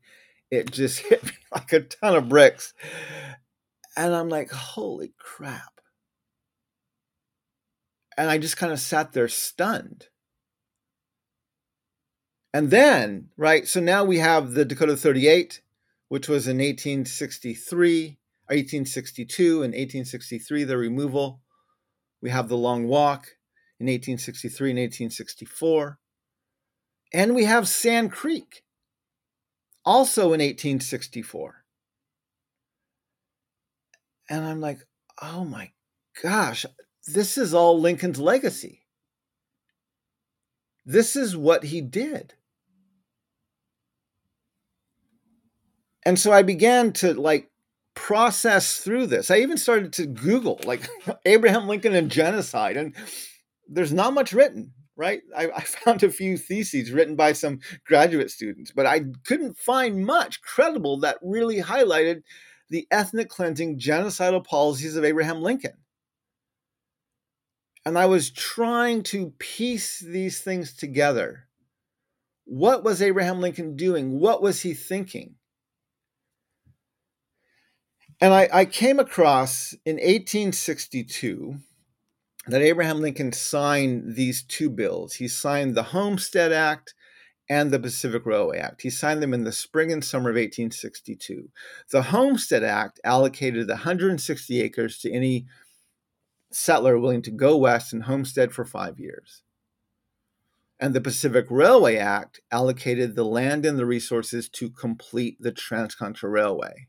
[0.49, 2.73] it just hit me like a ton of bricks.
[3.95, 5.80] And I'm like, holy crap.
[8.21, 10.05] And I just kind of sat there stunned.
[12.53, 15.63] And then, right, so now we have the Dakota 38,
[16.07, 21.41] which was in 1863, 1862 and 1863, the removal.
[22.21, 23.25] We have the Long Walk
[23.79, 25.97] in 1863 and 1864.
[27.11, 28.63] And we have Sand Creek,
[29.83, 31.63] also in 1864.
[34.29, 34.85] And I'm like,
[35.19, 35.71] oh my
[36.21, 36.67] gosh,
[37.07, 38.81] this is all Lincoln's legacy.
[40.85, 42.33] This is what he did.
[46.03, 47.51] And so I began to like
[47.93, 49.29] process through this.
[49.29, 50.87] I even started to Google like
[51.25, 52.95] Abraham Lincoln and genocide, and
[53.67, 55.21] there's not much written, right?
[55.35, 60.05] I, I, found a few theses written by some graduate students, but I couldn't find
[60.05, 62.23] much credible that really highlighted
[62.69, 65.73] the ethnic cleansing, genocidal policies of Abraham Lincoln.
[67.85, 71.47] And I was trying to piece these things together.
[72.45, 74.19] What was Abraham Lincoln doing?
[74.19, 75.35] What was he thinking?
[78.19, 81.57] And I, I came across in 1862
[82.47, 85.13] that Abraham Lincoln signed these two bills.
[85.15, 86.93] He signed the Homestead Act
[87.49, 88.81] and the Pacific Railway Act.
[88.83, 91.49] He signed them in the spring and summer of 1862.
[91.91, 95.47] The Homestead Act allocated 160 acres to any
[96.51, 99.43] settler willing to go west and homestead for five years.
[100.79, 106.29] And the Pacific Railway Act allocated the land and the resources to complete the Transcontinental
[106.29, 106.87] Railway.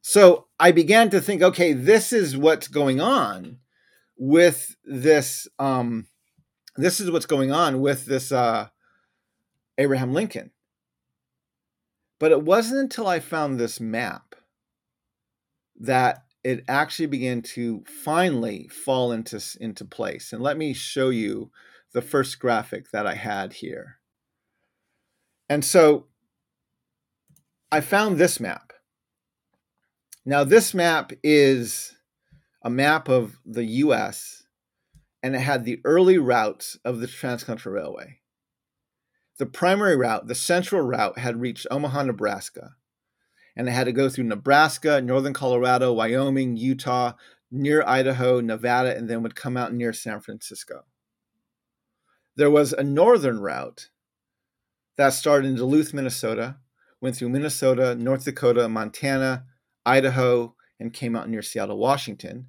[0.00, 3.58] So I began to think, okay, this is what's going on
[4.18, 5.48] with this.
[5.58, 6.08] Um,
[6.76, 8.68] this is what's going on with this uh,
[9.78, 10.50] Abraham Lincoln.
[12.18, 14.34] But it wasn't until I found this map
[15.80, 20.32] that it actually began to finally fall into into place.
[20.32, 21.50] And let me show you
[21.92, 23.98] the first graphic that I had here.
[25.48, 26.06] And so
[27.72, 28.72] I found this map.
[30.26, 31.96] Now, this map is
[32.62, 34.44] a map of the US,
[35.22, 38.20] and it had the early routes of the Transcontinental Railway.
[39.38, 42.76] The primary route, the central route, had reached Omaha, Nebraska,
[43.56, 47.12] and it had to go through Nebraska, northern Colorado, Wyoming, Utah,
[47.50, 50.84] near Idaho, Nevada, and then would come out near San Francisco.
[52.36, 53.90] There was a northern route
[54.96, 56.56] that started in Duluth, Minnesota,
[57.00, 59.44] went through Minnesota, North Dakota, Montana,
[59.86, 62.48] Idaho, and came out near Seattle, Washington.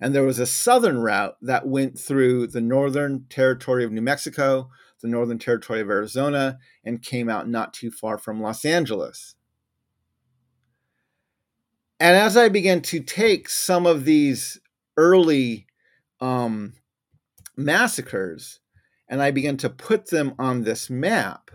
[0.00, 4.70] And there was a southern route that went through the northern territory of New Mexico,
[5.02, 9.34] the northern territory of Arizona, and came out not too far from Los Angeles.
[12.00, 14.60] And as I began to take some of these
[14.96, 15.66] early
[16.20, 16.74] um,
[17.56, 18.60] massacres
[19.08, 21.50] and I began to put them on this map,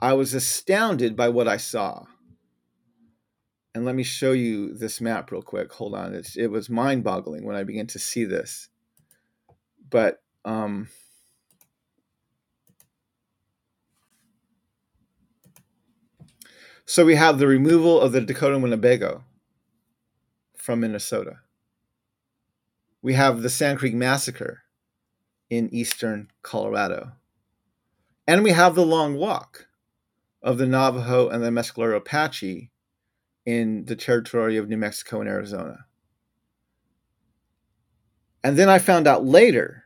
[0.00, 2.04] I was astounded by what I saw
[3.74, 5.72] and let me show you this map real quick.
[5.72, 6.14] Hold on.
[6.14, 8.68] It's, it was mind boggling when I began to see this.
[9.90, 10.88] But, um,
[16.86, 19.24] so we have the removal of the Dakota Winnebago
[20.64, 21.40] from Minnesota.
[23.02, 24.62] We have the Sand Creek Massacre
[25.50, 27.12] in eastern Colorado.
[28.26, 29.66] And we have the long walk
[30.42, 32.70] of the Navajo and the Mescalero Apache
[33.44, 35.84] in the territory of New Mexico and Arizona.
[38.42, 39.84] And then I found out later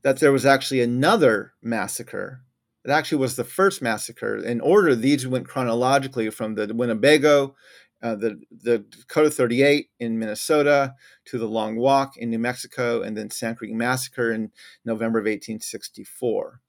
[0.00, 2.40] that there was actually another massacre.
[2.82, 4.38] It actually was the first massacre.
[4.38, 7.54] In order, these went chronologically from the Winnebago,
[8.02, 10.94] uh, the, the Dakota 38 in Minnesota,
[11.26, 14.50] to the Long Walk in New Mexico, and then Sand Creek Massacre in
[14.84, 16.60] November of 1864.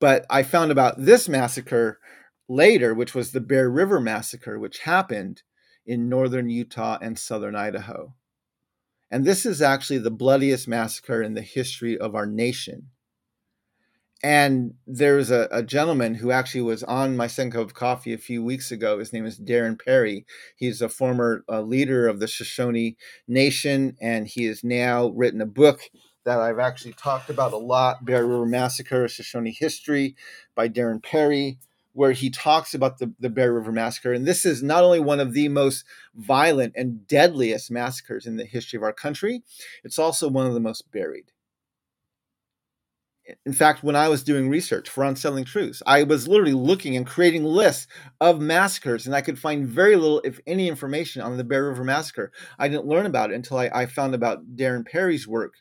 [0.00, 1.98] But I found about this massacre
[2.48, 5.42] later, which was the Bear River Massacre, which happened
[5.86, 8.14] in northern Utah and southern Idaho.
[9.10, 12.90] And this is actually the bloodiest massacre in the history of our nation.
[14.24, 18.18] And there's a, a, gentleman who actually was on my second cup of coffee a
[18.18, 18.98] few weeks ago.
[18.98, 20.24] His name is Darren Parry.
[20.56, 22.96] He's a former uh, leader of the Shoshone
[23.28, 25.90] Nation, and he has now written a book
[26.24, 30.16] that I've actually talked about a lot Bear River Massacre, Shoshone History
[30.54, 31.58] by Darren Parry
[31.92, 34.12] where he talks about the, the Bear River Massacre.
[34.12, 35.84] And this is not only one of the most
[36.16, 39.44] violent and deadliest massacres in the history of our country,
[39.84, 41.30] it's also one of the most buried.
[43.46, 47.06] In fact, when I was doing research for Unsettling Truths, I was literally looking and
[47.06, 47.86] creating lists
[48.20, 51.84] of massacres, and I could find very little, if any, information on the Bear River
[51.84, 52.32] Massacre.
[52.58, 55.54] I didn't learn about it until I, I found about Darren Parry's work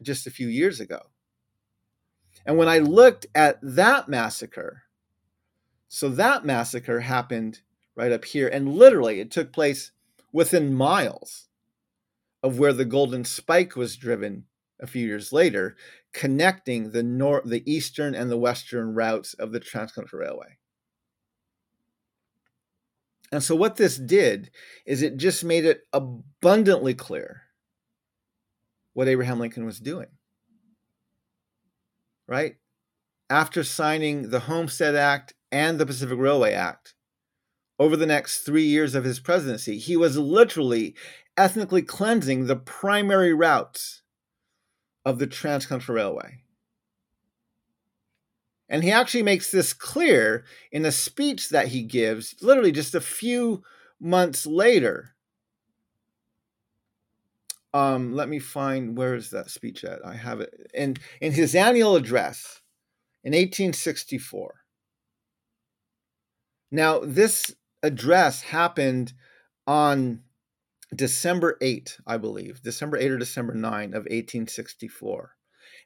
[0.00, 1.00] just a few years ago.
[2.46, 4.84] And when I looked at that massacre,
[5.88, 7.60] so that massacre happened
[7.94, 9.92] right up here, and literally it took place
[10.32, 11.48] within miles
[12.42, 14.44] of where the Golden Spike was driven
[14.80, 15.76] a few years later,
[16.12, 20.58] connecting the north, the eastern and the western routes of the Transcontinental Railway.
[23.32, 24.50] And so, what this did
[24.86, 27.42] is it just made it abundantly clear
[28.92, 30.08] what Abraham Lincoln was doing.
[32.26, 32.56] Right?
[33.28, 36.94] After signing the Homestead Act and the Pacific Railway Act,
[37.78, 40.94] over the next three years of his presidency, he was literally
[41.36, 43.99] ethnically cleansing the primary routes
[45.04, 46.42] of the Transcontinental Railway.
[48.68, 53.00] And he actually makes this clear in a speech that he gives literally just a
[53.00, 53.64] few
[53.98, 55.16] months later.
[57.74, 60.04] Um, let me find where is that speech at?
[60.04, 62.60] I have it in in his annual address
[63.22, 64.54] in 1864.
[66.72, 69.12] Now, this address happened
[69.66, 70.22] on
[70.94, 75.36] December 8, I believe, December 8 or December 9 of 1864.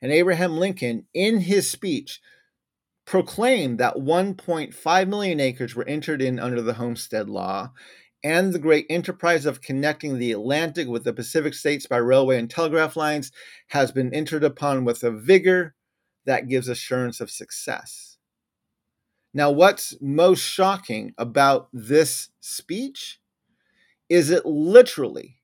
[0.00, 2.20] And Abraham Lincoln, in his speech,
[3.05, 7.72] proclaimed that 1.5 million acres were entered in under the Homestead Law,
[8.22, 12.48] and the great enterprise of connecting the Atlantic with the Pacific states by railway and
[12.48, 13.30] telegraph lines
[13.68, 15.74] has been entered upon with a vigor
[16.24, 18.16] that gives assurance of success.
[19.34, 23.20] Now, what's most shocking about this speech
[24.09, 25.40] is it literally,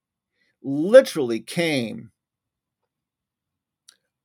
[0.63, 2.11] literally came.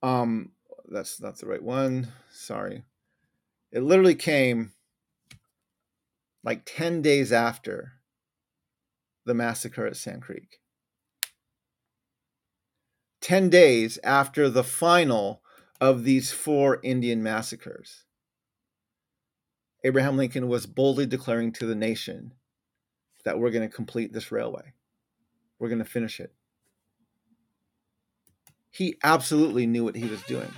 [0.03, 0.51] Um,
[0.89, 2.09] that's not the right one.
[2.31, 2.83] Sorry.
[3.71, 4.73] It literally came
[6.43, 7.93] like 10 days after
[9.25, 10.59] the massacre at Sand Creek.
[13.21, 15.41] 10 days after the final
[15.81, 18.05] of these four Indian massacres.
[19.83, 22.33] Abraham Lincoln was boldly declaring to the nation
[23.25, 24.73] that we're going to complete this railway.
[25.59, 26.31] We're going to finish it.
[28.69, 30.51] He absolutely knew what he was doing.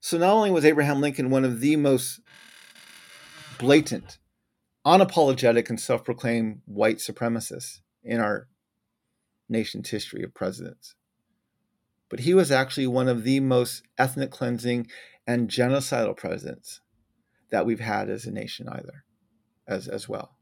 [0.00, 2.20] So not only was Abraham Lincoln one of the most
[3.58, 4.18] blatant,
[4.86, 8.48] unapologetic, and self proclaimed white supremacists in our
[9.48, 10.94] nation's history of presidents,
[12.08, 14.86] but he was actually one of the most ethnic cleansing
[15.26, 16.80] and genocidal presidents
[17.50, 19.04] that we've had as a nation either
[19.68, 20.39] as as well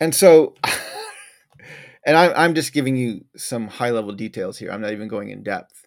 [0.00, 0.54] And so,
[2.06, 4.72] and I, I'm just giving you some high level details here.
[4.72, 5.86] I'm not even going in depth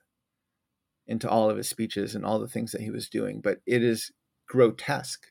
[1.07, 3.83] into all of his speeches and all the things that he was doing, but it
[3.83, 4.11] is
[4.47, 5.27] grotesque.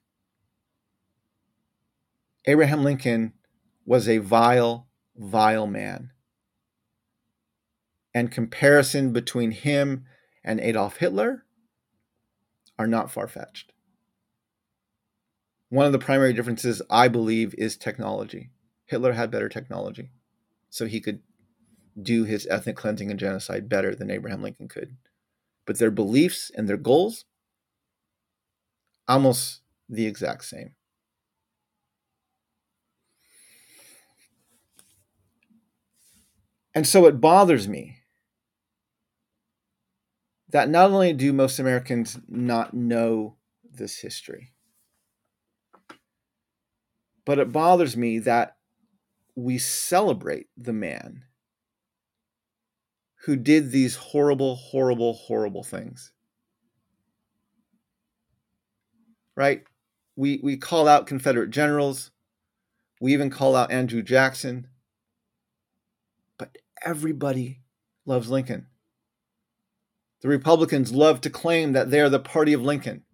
[2.45, 3.33] Abraham Lincoln
[3.87, 6.11] was a vile, vile man.
[8.15, 10.05] And comparison between him
[10.45, 11.45] and Adolf Hitler
[12.79, 13.73] are not far fetched.
[15.71, 18.51] One of the primary differences, I believe, is technology.
[18.93, 20.11] Hitler had better technology,
[20.69, 21.21] so he could
[22.01, 24.97] do his ethnic cleansing and genocide better than Abraham Lincoln could.
[25.67, 27.25] But their beliefs and their goals,
[29.09, 30.75] almost the exact same.
[36.75, 37.99] And so it bothers me
[40.51, 44.53] that not only do most Americans not know this history,
[47.25, 48.57] but it bothers me that
[49.35, 51.25] we celebrate the man
[53.25, 56.13] who did these horrible, horrible, horrible things.
[59.37, 59.63] Right?
[60.17, 62.11] We, we call out Confederate generals.
[63.01, 64.69] We even call out Andrew Jackson.
[66.37, 67.61] But everybody
[68.05, 68.67] loves Lincoln.
[70.21, 73.05] The Republicans love to claim that they are the party of Lincoln.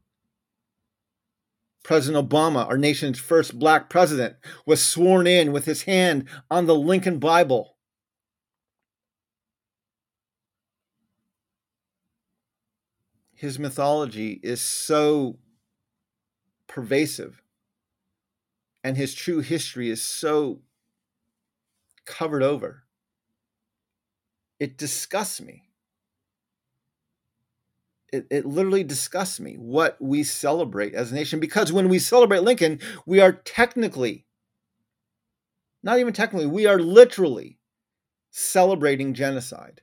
[1.83, 6.74] President Obama, our nation's first black president, was sworn in with his hand on the
[6.74, 7.76] Lincoln Bible.
[13.35, 15.39] His mythology is so
[16.66, 17.41] pervasive,
[18.83, 20.62] and his true history is so
[22.05, 22.83] covered over.
[24.59, 25.67] It disgusts me
[28.12, 32.42] it, it literally disgusts me what we celebrate as a nation because when we celebrate
[32.42, 34.26] Lincoln, we are technically,
[35.82, 37.59] not even technically, we are literally
[38.30, 39.82] celebrating genocide.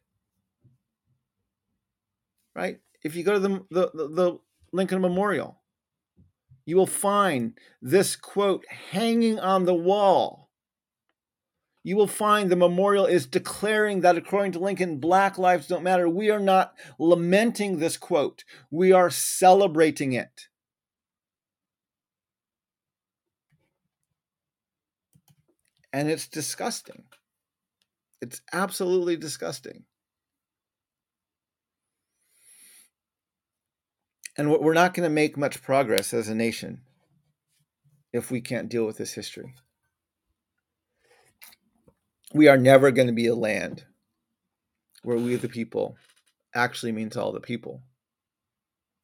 [2.55, 2.80] Right?
[3.03, 4.39] If you go to the, the, the
[4.71, 5.61] Lincoln Memorial,
[6.65, 10.45] you will find this quote hanging on the wall.
[11.86, 16.09] You will find the memorial is declaring that, according to Lincoln, Black lives don't matter.
[16.09, 20.47] We are not lamenting this quote, we are celebrating it.
[25.93, 27.03] And it's disgusting.
[28.19, 29.83] It's absolutely disgusting.
[34.36, 36.81] And we're not going to make much progress as a nation
[38.11, 39.53] if we can't deal with this history.
[42.36, 43.86] We are never going to be a land
[45.03, 45.95] where we, the people,
[46.53, 47.81] actually means all the people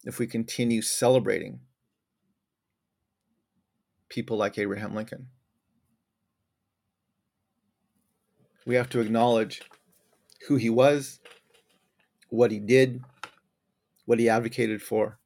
[0.04, 1.60] if we continue celebrating
[4.10, 5.28] people like Abraham Lincoln.
[8.66, 9.62] We have to acknowledge
[10.46, 11.18] who he was,
[12.28, 13.02] what he did,
[14.04, 15.18] what he advocated for,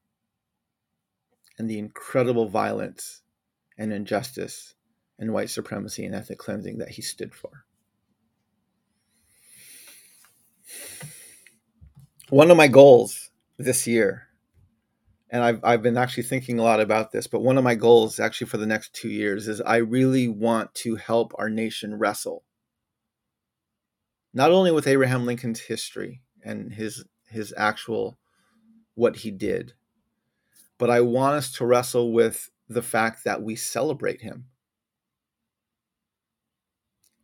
[1.59, 3.23] and the incredible violence
[3.77, 4.77] and injustice
[5.19, 7.66] and white supremacy and ethnic cleansing that he stood for.
[12.29, 14.29] One of my goals this year,
[15.31, 18.21] and I've, I've been actually thinking a lot about this, but one of my goals
[18.21, 22.45] actually for the next two years is I really want to help our nation wrestle
[24.37, 28.19] not only with Abraham Lincoln's history and his his actual
[28.95, 29.73] what he did,
[30.77, 34.49] but I want us to wrestle with the fact that we celebrate him.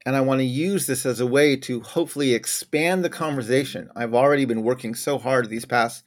[0.04, 3.88] And I want to use this as a way to hopefully expand the conversation.
[3.94, 6.04] I've already been working so hard these past,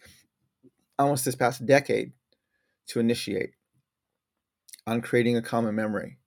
[0.99, 2.11] almost this past decade,
[2.87, 3.51] to initiate
[4.85, 6.17] on creating a common memory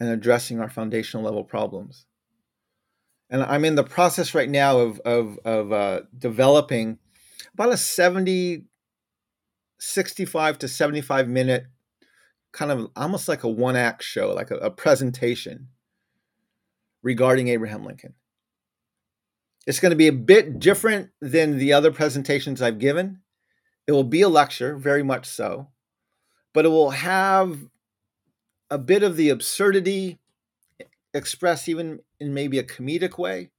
[0.00, 2.06] and addressing our foundational level problems.
[3.28, 6.98] And I'm in the process right now of, of, of uh, developing
[7.54, 8.64] about a 70
[9.78, 11.66] 65 to 75 minute
[12.52, 15.68] kind of almost like a one act show, like a, a presentation
[17.06, 18.14] regarding Abraham Lincoln.
[19.64, 23.20] It's going to be a bit different than the other presentations I've given.
[23.86, 25.68] It will be a lecture, very much so,
[26.52, 27.68] but it will have
[28.70, 30.18] a bit of the absurdity
[31.14, 33.52] expressed even in maybe a comedic way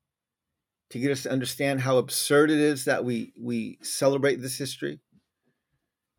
[0.89, 4.99] to get us to understand how absurd it is that we we celebrate this history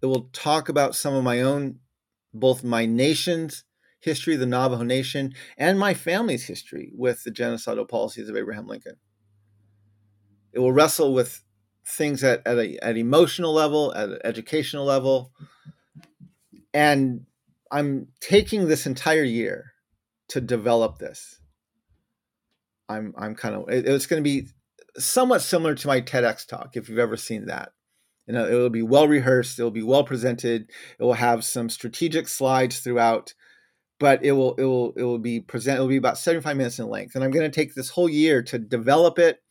[0.01, 1.81] it will talk about some of my own,
[2.33, 3.65] both my nation's
[4.01, 8.67] history, of the Navajo Nation, and my family's history with the genocidal policies of Abraham
[8.67, 8.97] Lincoln.
[10.53, 11.43] It will wrestle with
[11.87, 15.33] things at, at, a, at emotional level, at an educational level.
[16.73, 17.27] And
[17.71, 19.73] I'm taking this entire year
[20.29, 21.41] to develop this.
[22.91, 24.49] I'm I'm kind of it, it's going to be
[24.97, 27.73] somewhat similar to my TEDx talk if you've ever seen that
[28.29, 29.59] you know, it will be well rehearsed.
[29.59, 30.71] It will be well presented.
[30.99, 33.33] It will have some strategic slides throughout,
[33.99, 35.79] but it will it will it will be present.
[35.79, 37.91] It will be about seventy five minutes in length, and I'm going to take this
[37.91, 39.43] whole year to develop it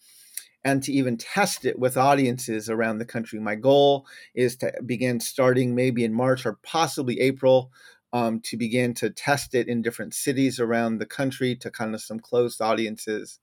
[0.64, 3.40] and to even test it with audiences around the country.
[3.40, 7.72] My goal is to begin starting maybe in March or possibly April.
[8.14, 12.02] Um, to begin to test it in different cities around the country to kind of
[12.02, 13.42] some closed audiences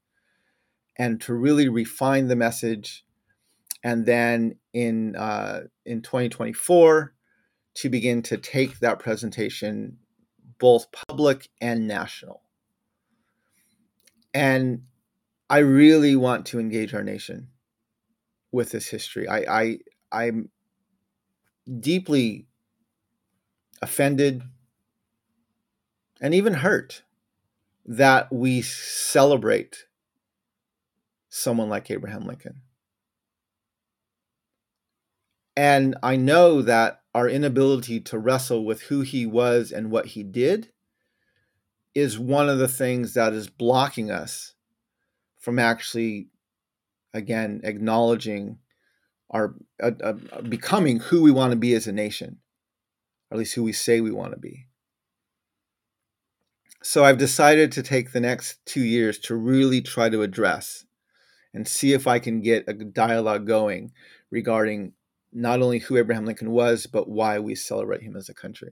[0.97, 3.05] and to really refine the message
[3.83, 7.13] and then in uh, in 2024
[7.75, 9.97] to begin to take that presentation
[10.59, 12.41] both public and national.
[14.33, 14.83] And
[15.49, 17.49] I really want to engage our nation
[18.51, 19.27] with this history.
[19.27, 19.79] I, I
[20.11, 20.49] I'm
[21.79, 22.47] deeply
[23.81, 24.43] offended
[26.21, 27.03] and even hurt
[27.85, 29.85] that we celebrate
[31.29, 32.61] someone like Abraham Lincoln.
[35.57, 40.23] And I know that our inability to wrestle with who he was and what he
[40.23, 40.69] did
[41.93, 44.53] is one of the things that is blocking us
[45.39, 46.27] from actually,
[47.13, 48.57] again, acknowledging
[49.29, 52.39] our uh, uh, becoming who we want to be as a nation,
[53.31, 54.67] or at least who we say we want to be.
[56.83, 60.85] So I've decided to take the next two years to really try to address
[61.53, 63.91] and see if I can get a dialogue going
[64.29, 64.93] regarding
[65.35, 68.71] not only who Abraham Lincoln was, but why we celebrate him as a country.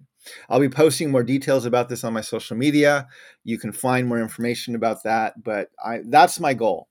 [0.50, 3.08] I'll be posting more details about this on my social media.
[3.44, 6.88] You can find more information about that, but I, that's my goal.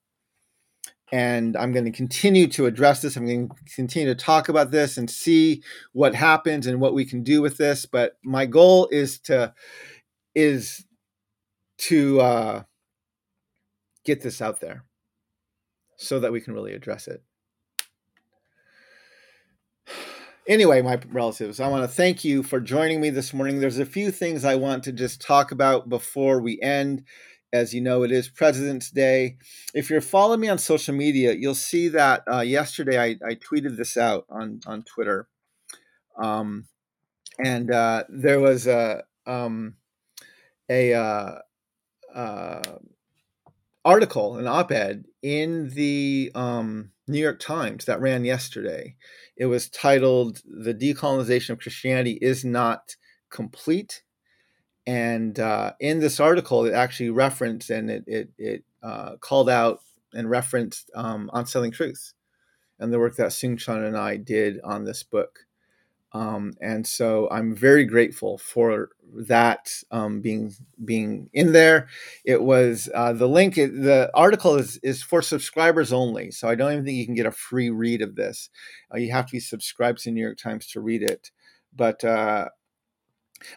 [1.11, 3.17] And I'm going to continue to address this.
[3.17, 5.63] I'm going to continue to talk about this and see
[5.93, 7.87] what happens and what we can do with this.
[7.87, 9.55] But my goal is to
[10.35, 10.85] is
[11.79, 12.63] to uh,
[14.05, 14.85] get this out there
[15.97, 17.23] so that we can really address it.
[20.49, 23.61] Anyway, my relatives, I want to thank you for joining me this morning.
[23.61, 27.05] There's a few things I want to just talk about before we end.
[27.53, 29.37] As you know, it is President's Day.
[29.73, 33.77] If you're following me on social media, you'll see that uh, yesterday I, I, tweeted
[33.77, 35.29] this out on, on Twitter.
[36.21, 36.65] Um,
[37.39, 39.77] and uh, there was a, um,
[40.69, 41.39] a uh,
[42.13, 42.63] uh
[43.85, 48.97] article, an op ed in the um, New York Times that ran yesterday.
[49.37, 52.97] It was titled The Decolonization of Christianity is Not
[53.31, 54.03] Complete.
[54.87, 59.81] And uh, in this article, it actually referenced and it, it, it uh, called out
[60.13, 62.13] and referenced um, Unsettling Truth
[62.79, 65.47] and the work that Soong-Chan and I did on this book.
[66.15, 70.55] Um, and so I'm very grateful for that um, being
[70.85, 71.89] being in there.
[72.25, 73.55] It was uh, the link.
[73.55, 77.27] The article is is for subscribers only, so I don't even think you can get
[77.27, 78.51] a free read of this.
[78.93, 81.31] Uh, you have to be subscribed to New York Times to read it.
[81.75, 82.49] But uh,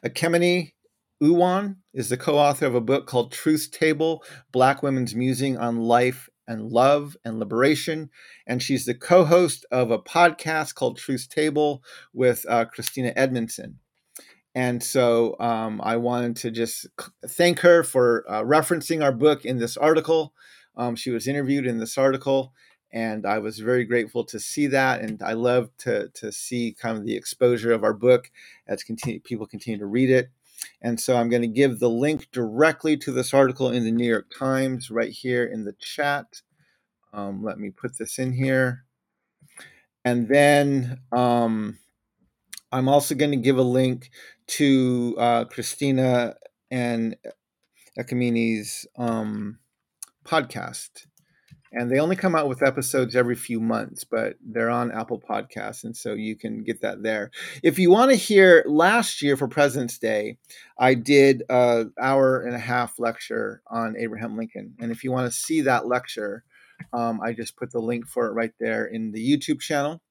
[0.05, 0.73] Ekemini
[1.21, 6.29] Uwan is the co-author of a book called Truth Table: Black Women's Musing on Life
[6.47, 8.09] and love and liberation.
[8.47, 11.83] And she's the co host of a podcast called Truth Table
[12.13, 13.79] with uh, Christina Edmondson.
[14.55, 16.87] And so um, I wanted to just
[17.27, 20.33] thank her for uh, referencing our book in this article.
[20.77, 22.53] Um, she was interviewed in this article,
[22.91, 25.01] and I was very grateful to see that.
[25.01, 28.31] And I love to, to see kind of the exposure of our book
[28.65, 30.29] as continue, people continue to read it.
[30.82, 34.07] And so I'm going to give the link directly to this article in the New
[34.07, 36.41] York Times right here in the chat.
[37.13, 38.86] Um, let me put this in here.
[40.03, 41.80] And then um,
[42.72, 44.11] I'm also going to give a link
[44.47, 46.36] to uh, Christina
[46.70, 47.16] and
[47.97, 49.59] Ekemini's um,
[50.26, 51.07] podcast
[51.76, 55.84] and they only come out with episodes every few months but they're on apple podcasts
[55.84, 57.30] and so you can get that there.
[57.61, 60.38] If you want to hear last year for president's day
[60.80, 64.73] i did a hour and a half lecture on abraham lincoln.
[64.80, 66.43] And if you want to see that lecture
[66.93, 70.01] um, i just put the link for it right there in the youtube channel.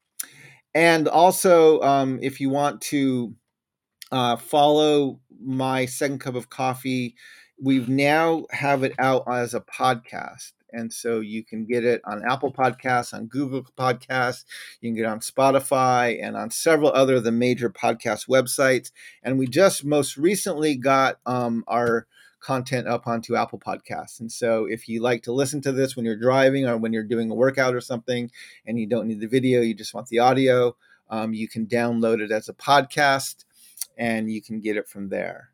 [0.74, 3.34] And also um, if you want to
[4.10, 7.16] uh, follow my second cup of coffee
[7.60, 12.24] we've now have it out as a podcast and so you can get it on
[12.28, 14.44] Apple Podcasts, on Google Podcasts,
[14.80, 18.90] you can get it on Spotify and on several other of the major podcast websites.
[19.22, 22.06] And we just most recently got um, our
[22.40, 24.20] content up onto Apple Podcasts.
[24.20, 27.02] And so if you like to listen to this when you're driving or when you're
[27.02, 28.30] doing a workout or something
[28.66, 30.76] and you don't need the video, you just want the audio,
[31.08, 33.44] um, you can download it as a podcast
[33.96, 35.50] and you can get it from there.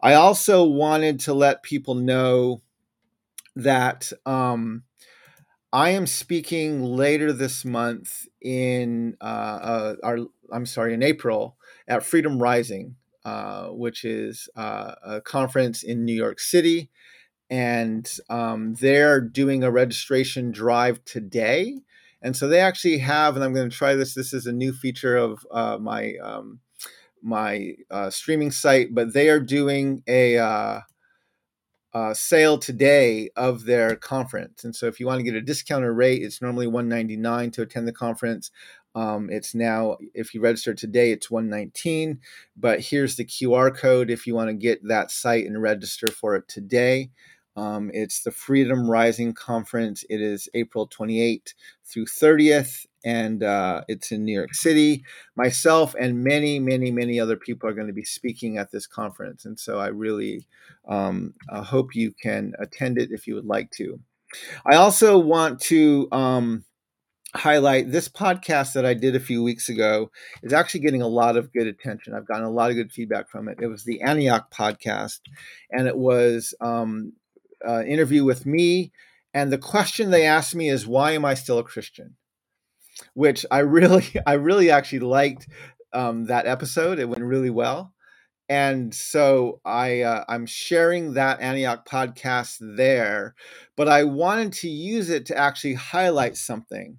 [0.00, 2.62] I also wanted to let people know
[3.58, 4.84] that um,
[5.72, 10.18] I am speaking later this month in uh, uh, our
[10.50, 11.56] I'm sorry in April
[11.86, 16.88] at Freedom Rising, uh, which is uh, a conference in New York City,
[17.50, 21.80] and um, they're doing a registration drive today.
[22.22, 24.14] And so they actually have, and I'm going to try this.
[24.14, 26.60] This is a new feature of uh, my um,
[27.22, 30.38] my uh, streaming site, but they are doing a
[31.98, 34.62] uh, sale today of their conference.
[34.62, 37.88] And so if you want to get a discounted rate, it's normally 199 to attend
[37.88, 38.52] the conference.
[38.94, 42.20] Um, it's now, if you register today, it's 119.
[42.56, 46.36] But here's the QR code if you want to get that site and register for
[46.36, 47.10] it today.
[47.56, 50.04] Um, it's the Freedom Rising Conference.
[50.08, 55.04] It is April 28th through 30th, and uh, it's in New York City.
[55.36, 59.44] Myself and many, many, many other people are going to be speaking at this conference.
[59.44, 60.46] And so I really
[60.88, 64.00] um, uh, hope you can attend it if you would like to.
[64.66, 66.08] I also want to.
[66.12, 66.64] Um,
[67.34, 70.10] highlight this podcast that I did a few weeks ago
[70.42, 72.14] is actually getting a lot of good attention.
[72.14, 73.58] I've gotten a lot of good feedback from it.
[73.60, 75.20] It was the Antioch podcast,
[75.70, 77.12] and it was um,
[77.66, 78.92] uh, interview with me,
[79.34, 82.16] and the question they asked me is, "Why am I still a Christian?"
[83.14, 85.48] Which I really, I really actually liked
[85.92, 86.98] um, that episode.
[86.98, 87.94] It went really well,
[88.48, 93.34] and so I, uh, I'm sharing that Antioch podcast there.
[93.76, 96.98] But I wanted to use it to actually highlight something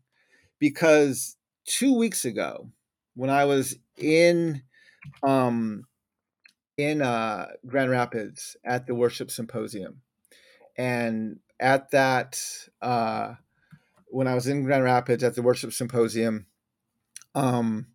[0.60, 2.70] because two weeks ago,
[3.16, 4.62] when I was in
[5.24, 5.86] um,
[6.78, 10.02] in uh, Grand Rapids at the worship symposium,
[10.78, 12.41] and at that,
[12.82, 13.34] uh,
[14.10, 16.47] when I was in Grand Rapids at the worship symposium,
[17.36, 17.88] um,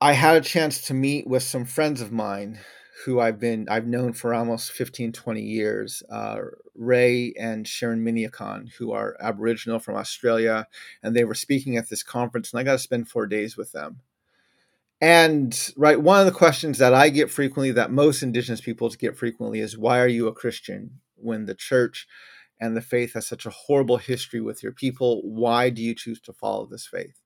[0.00, 2.60] I had a chance to meet with some friends of mine
[3.04, 6.38] who I've been I've known for almost 15, 20 years, uh,
[6.74, 10.66] Ray and Sharon Minniecon, who are Aboriginal from Australia,
[11.02, 13.72] and they were speaking at this conference, and I got to spend four days with
[13.72, 14.00] them.
[15.00, 19.18] And right, one of the questions that I get frequently, that most Indigenous peoples get
[19.18, 22.06] frequently, is why are you a Christian when the church
[22.64, 25.22] and the faith has such a horrible history with your people?
[25.22, 27.20] Why do you choose to follow this faith?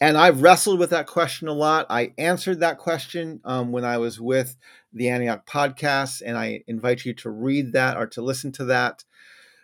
[0.00, 1.86] And I've wrestled with that question a lot.
[1.88, 4.56] I answered that question um, when I was with
[4.92, 9.04] the Antioch podcast, and I invite you to read that or to listen to that.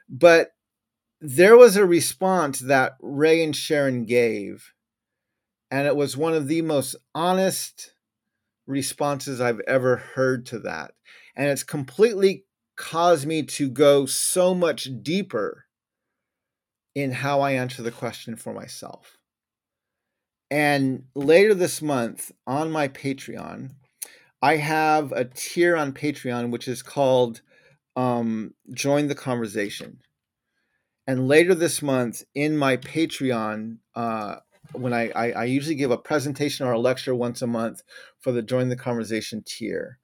[0.09, 0.53] But
[1.21, 4.73] there was a response that Ray and Sharon gave
[5.71, 7.95] and it was one of the most honest
[8.67, 10.93] responses I've ever heard to that.
[11.37, 12.45] And it's completely
[12.81, 15.67] caused me to go so much deeper
[16.95, 19.19] in how I answer the question for myself.
[20.51, 23.73] And later this month on my Patreon,
[24.41, 27.43] I have a tier on Patreon which is called
[27.97, 30.01] um, Join the Conversation.
[31.07, 34.37] And later this month in my Patreon, uh,
[34.73, 37.83] when I, I, I usually give a presentation or a lecture once a month
[38.21, 39.99] for the join the conversation tier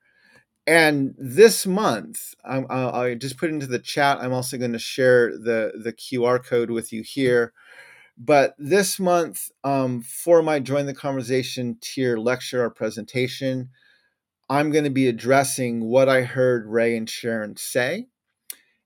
[0.66, 5.30] and this month I, I just put into the chat i'm also going to share
[5.30, 7.52] the the qr code with you here
[8.18, 13.70] but this month um, for my join the conversation tier lecture or presentation
[14.48, 18.06] i'm going to be addressing what i heard ray and sharon say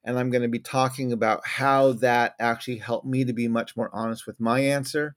[0.04, 3.76] and i'm going to be talking about how that actually helped me to be much
[3.76, 5.16] more honest with my answer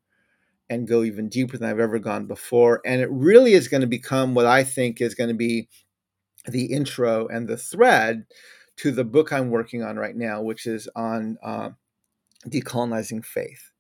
[0.70, 2.82] and go even deeper than I've ever gone before.
[2.86, 5.68] And it really is going to become what I think is going to be
[6.48, 8.26] the intro and the thread
[8.78, 11.70] to the book I'm working on right now, which is on uh,
[12.48, 13.72] decolonizing faith.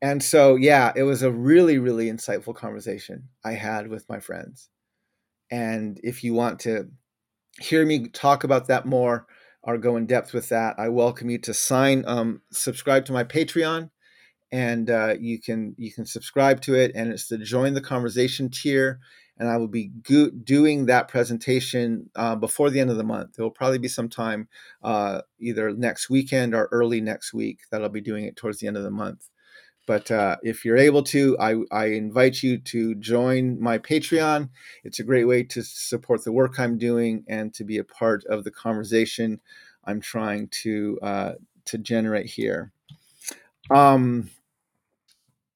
[0.00, 4.68] And so, yeah, it was a really, really insightful conversation I had with my friends.
[5.50, 6.90] And if you want to
[7.58, 9.26] hear me talk about that more
[9.62, 13.24] or go in depth with that, I welcome you to sign, um, subscribe to my
[13.24, 13.90] Patreon
[14.52, 18.50] and uh, you can you can subscribe to it and it's the join the conversation
[18.50, 19.00] tier
[19.38, 23.38] and i will be go- doing that presentation uh, before the end of the month.
[23.38, 24.48] It will probably be sometime
[24.82, 28.66] uh, either next weekend or early next week that i'll be doing it towards the
[28.66, 29.28] end of the month.
[29.86, 34.50] But uh, if you're able to I, I invite you to join my patreon.
[34.82, 38.24] It's a great way to support the work i'm doing and to be a part
[38.24, 39.40] of the conversation
[39.84, 41.32] i'm trying to uh,
[41.66, 42.72] to generate here.
[43.70, 44.30] Um,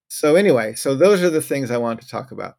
[0.09, 2.57] so anyway, so those are the things I want to talk about.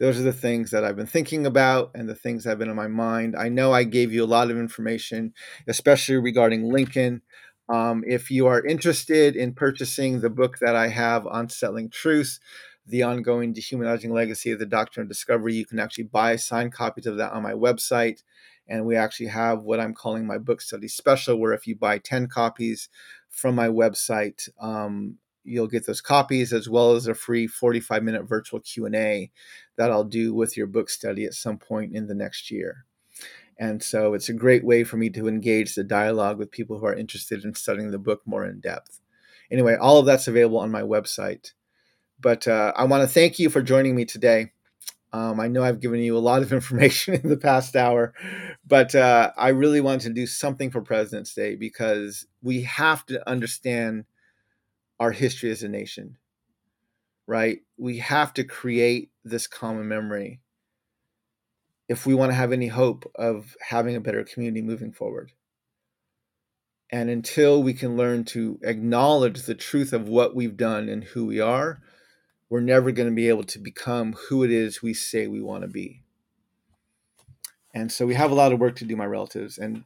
[0.00, 2.70] Those are the things that I've been thinking about and the things that have been
[2.70, 3.36] in my mind.
[3.36, 5.34] I know I gave you a lot of information,
[5.68, 7.20] especially regarding Lincoln.
[7.68, 12.40] Um, if you are interested in purchasing the book that I have Unsettling Truth,
[12.86, 17.06] the ongoing dehumanizing legacy of the doctrine of discovery, you can actually buy signed copies
[17.06, 18.22] of that on my website.
[18.66, 21.98] And we actually have what I'm calling my book study special, where if you buy
[21.98, 22.88] 10 copies
[23.28, 28.28] from my website, um, you'll get those copies as well as a free 45 minute
[28.28, 29.30] virtual q&a
[29.76, 32.84] that i'll do with your book study at some point in the next year.
[33.58, 36.86] And so it's a great way for me to engage the dialogue with people who
[36.86, 39.00] are interested in studying the book more in depth.
[39.50, 41.52] Anyway all of that's available on my website.
[42.20, 44.52] But uh, i want to thank you for joining me today.
[45.12, 48.14] Um, I know I've given you a lot of information in the past hour,
[48.66, 53.28] but uh, I really wanted to do something for President's Day because we have to
[53.28, 54.04] understand
[55.00, 56.18] our history as a nation,
[57.26, 57.60] right?
[57.78, 60.40] We have to create this common memory
[61.88, 65.32] if we want to have any hope of having a better community moving forward.
[66.92, 71.26] And until we can learn to acknowledge the truth of what we've done and who
[71.26, 71.80] we are,
[72.48, 75.62] we're never going to be able to become who it is we say we want
[75.62, 76.02] to be.
[77.72, 79.56] And so we have a lot of work to do, my relatives.
[79.56, 79.84] And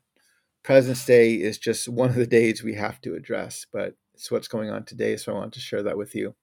[0.62, 3.66] President's Day is just one of the days we have to address.
[3.70, 5.16] But it's what's going on today.
[5.16, 6.34] So I want to share that with you.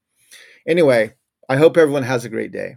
[0.68, 1.14] Anyway,
[1.50, 2.76] I hope everyone has a great day.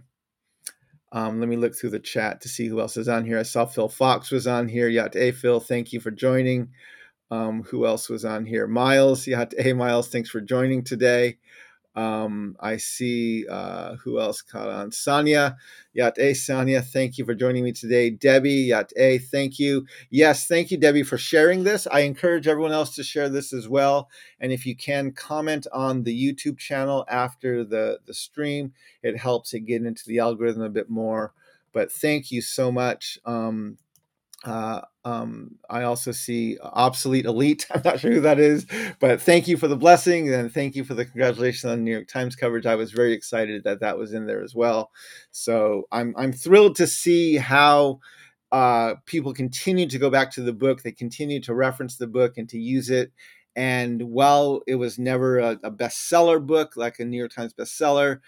[1.11, 3.39] Um, let me look through the chat to see who else is on here.
[3.39, 4.89] I saw Phil Fox was on here.
[4.89, 6.69] Ya'at'eeh Phil, thank you for joining.
[7.31, 8.67] Um, who else was on here?
[8.67, 11.37] Miles, Ya'at'eeh Miles, thanks for joining today.
[11.95, 14.91] Um, I see uh, who else caught on.
[14.91, 15.55] Sanya,
[15.95, 18.09] Ya'at'eeh Sanya, thank you for joining me today.
[18.09, 19.85] Debbie, Ya'at'eeh, thank you.
[20.09, 21.87] Yes, thank you, Debbie, for sharing this.
[21.87, 24.09] I encourage everyone else to share this as well.
[24.39, 29.53] And if you can comment on the YouTube channel after the, the stream, it helps
[29.53, 31.33] it get into the algorithm a bit more.
[31.71, 33.19] But thank you so much.
[33.25, 33.77] Um,
[34.45, 37.65] Uh, um, I also see obsolete elite.
[37.73, 38.65] I'm not sure who that is,
[38.99, 42.07] but thank you for the blessing and thank you for the congratulations on New York
[42.07, 42.67] Times coverage.
[42.67, 44.91] I was very excited that that was in there as well.
[45.31, 47.99] So I'm I'm thrilled to see how
[48.51, 50.83] uh, people continue to go back to the book.
[50.83, 53.11] They continue to reference the book and to use it.
[53.55, 58.19] And while it was never a, a bestseller book like a New York Times bestseller,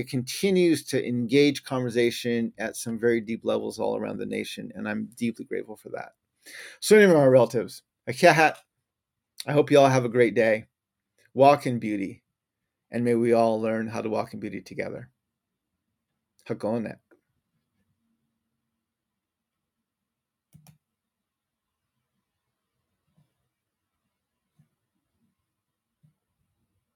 [0.00, 4.72] it continues to engage conversation at some very deep levels all around the nation.
[4.74, 6.12] And I'm deeply grateful for that.
[6.80, 8.54] So, anyway, my relatives, I
[9.48, 10.66] hope you all have a great day.
[11.34, 12.22] Walk in beauty.
[12.90, 15.10] And may we all learn how to walk in beauty together.
[16.48, 16.96] Hakonet.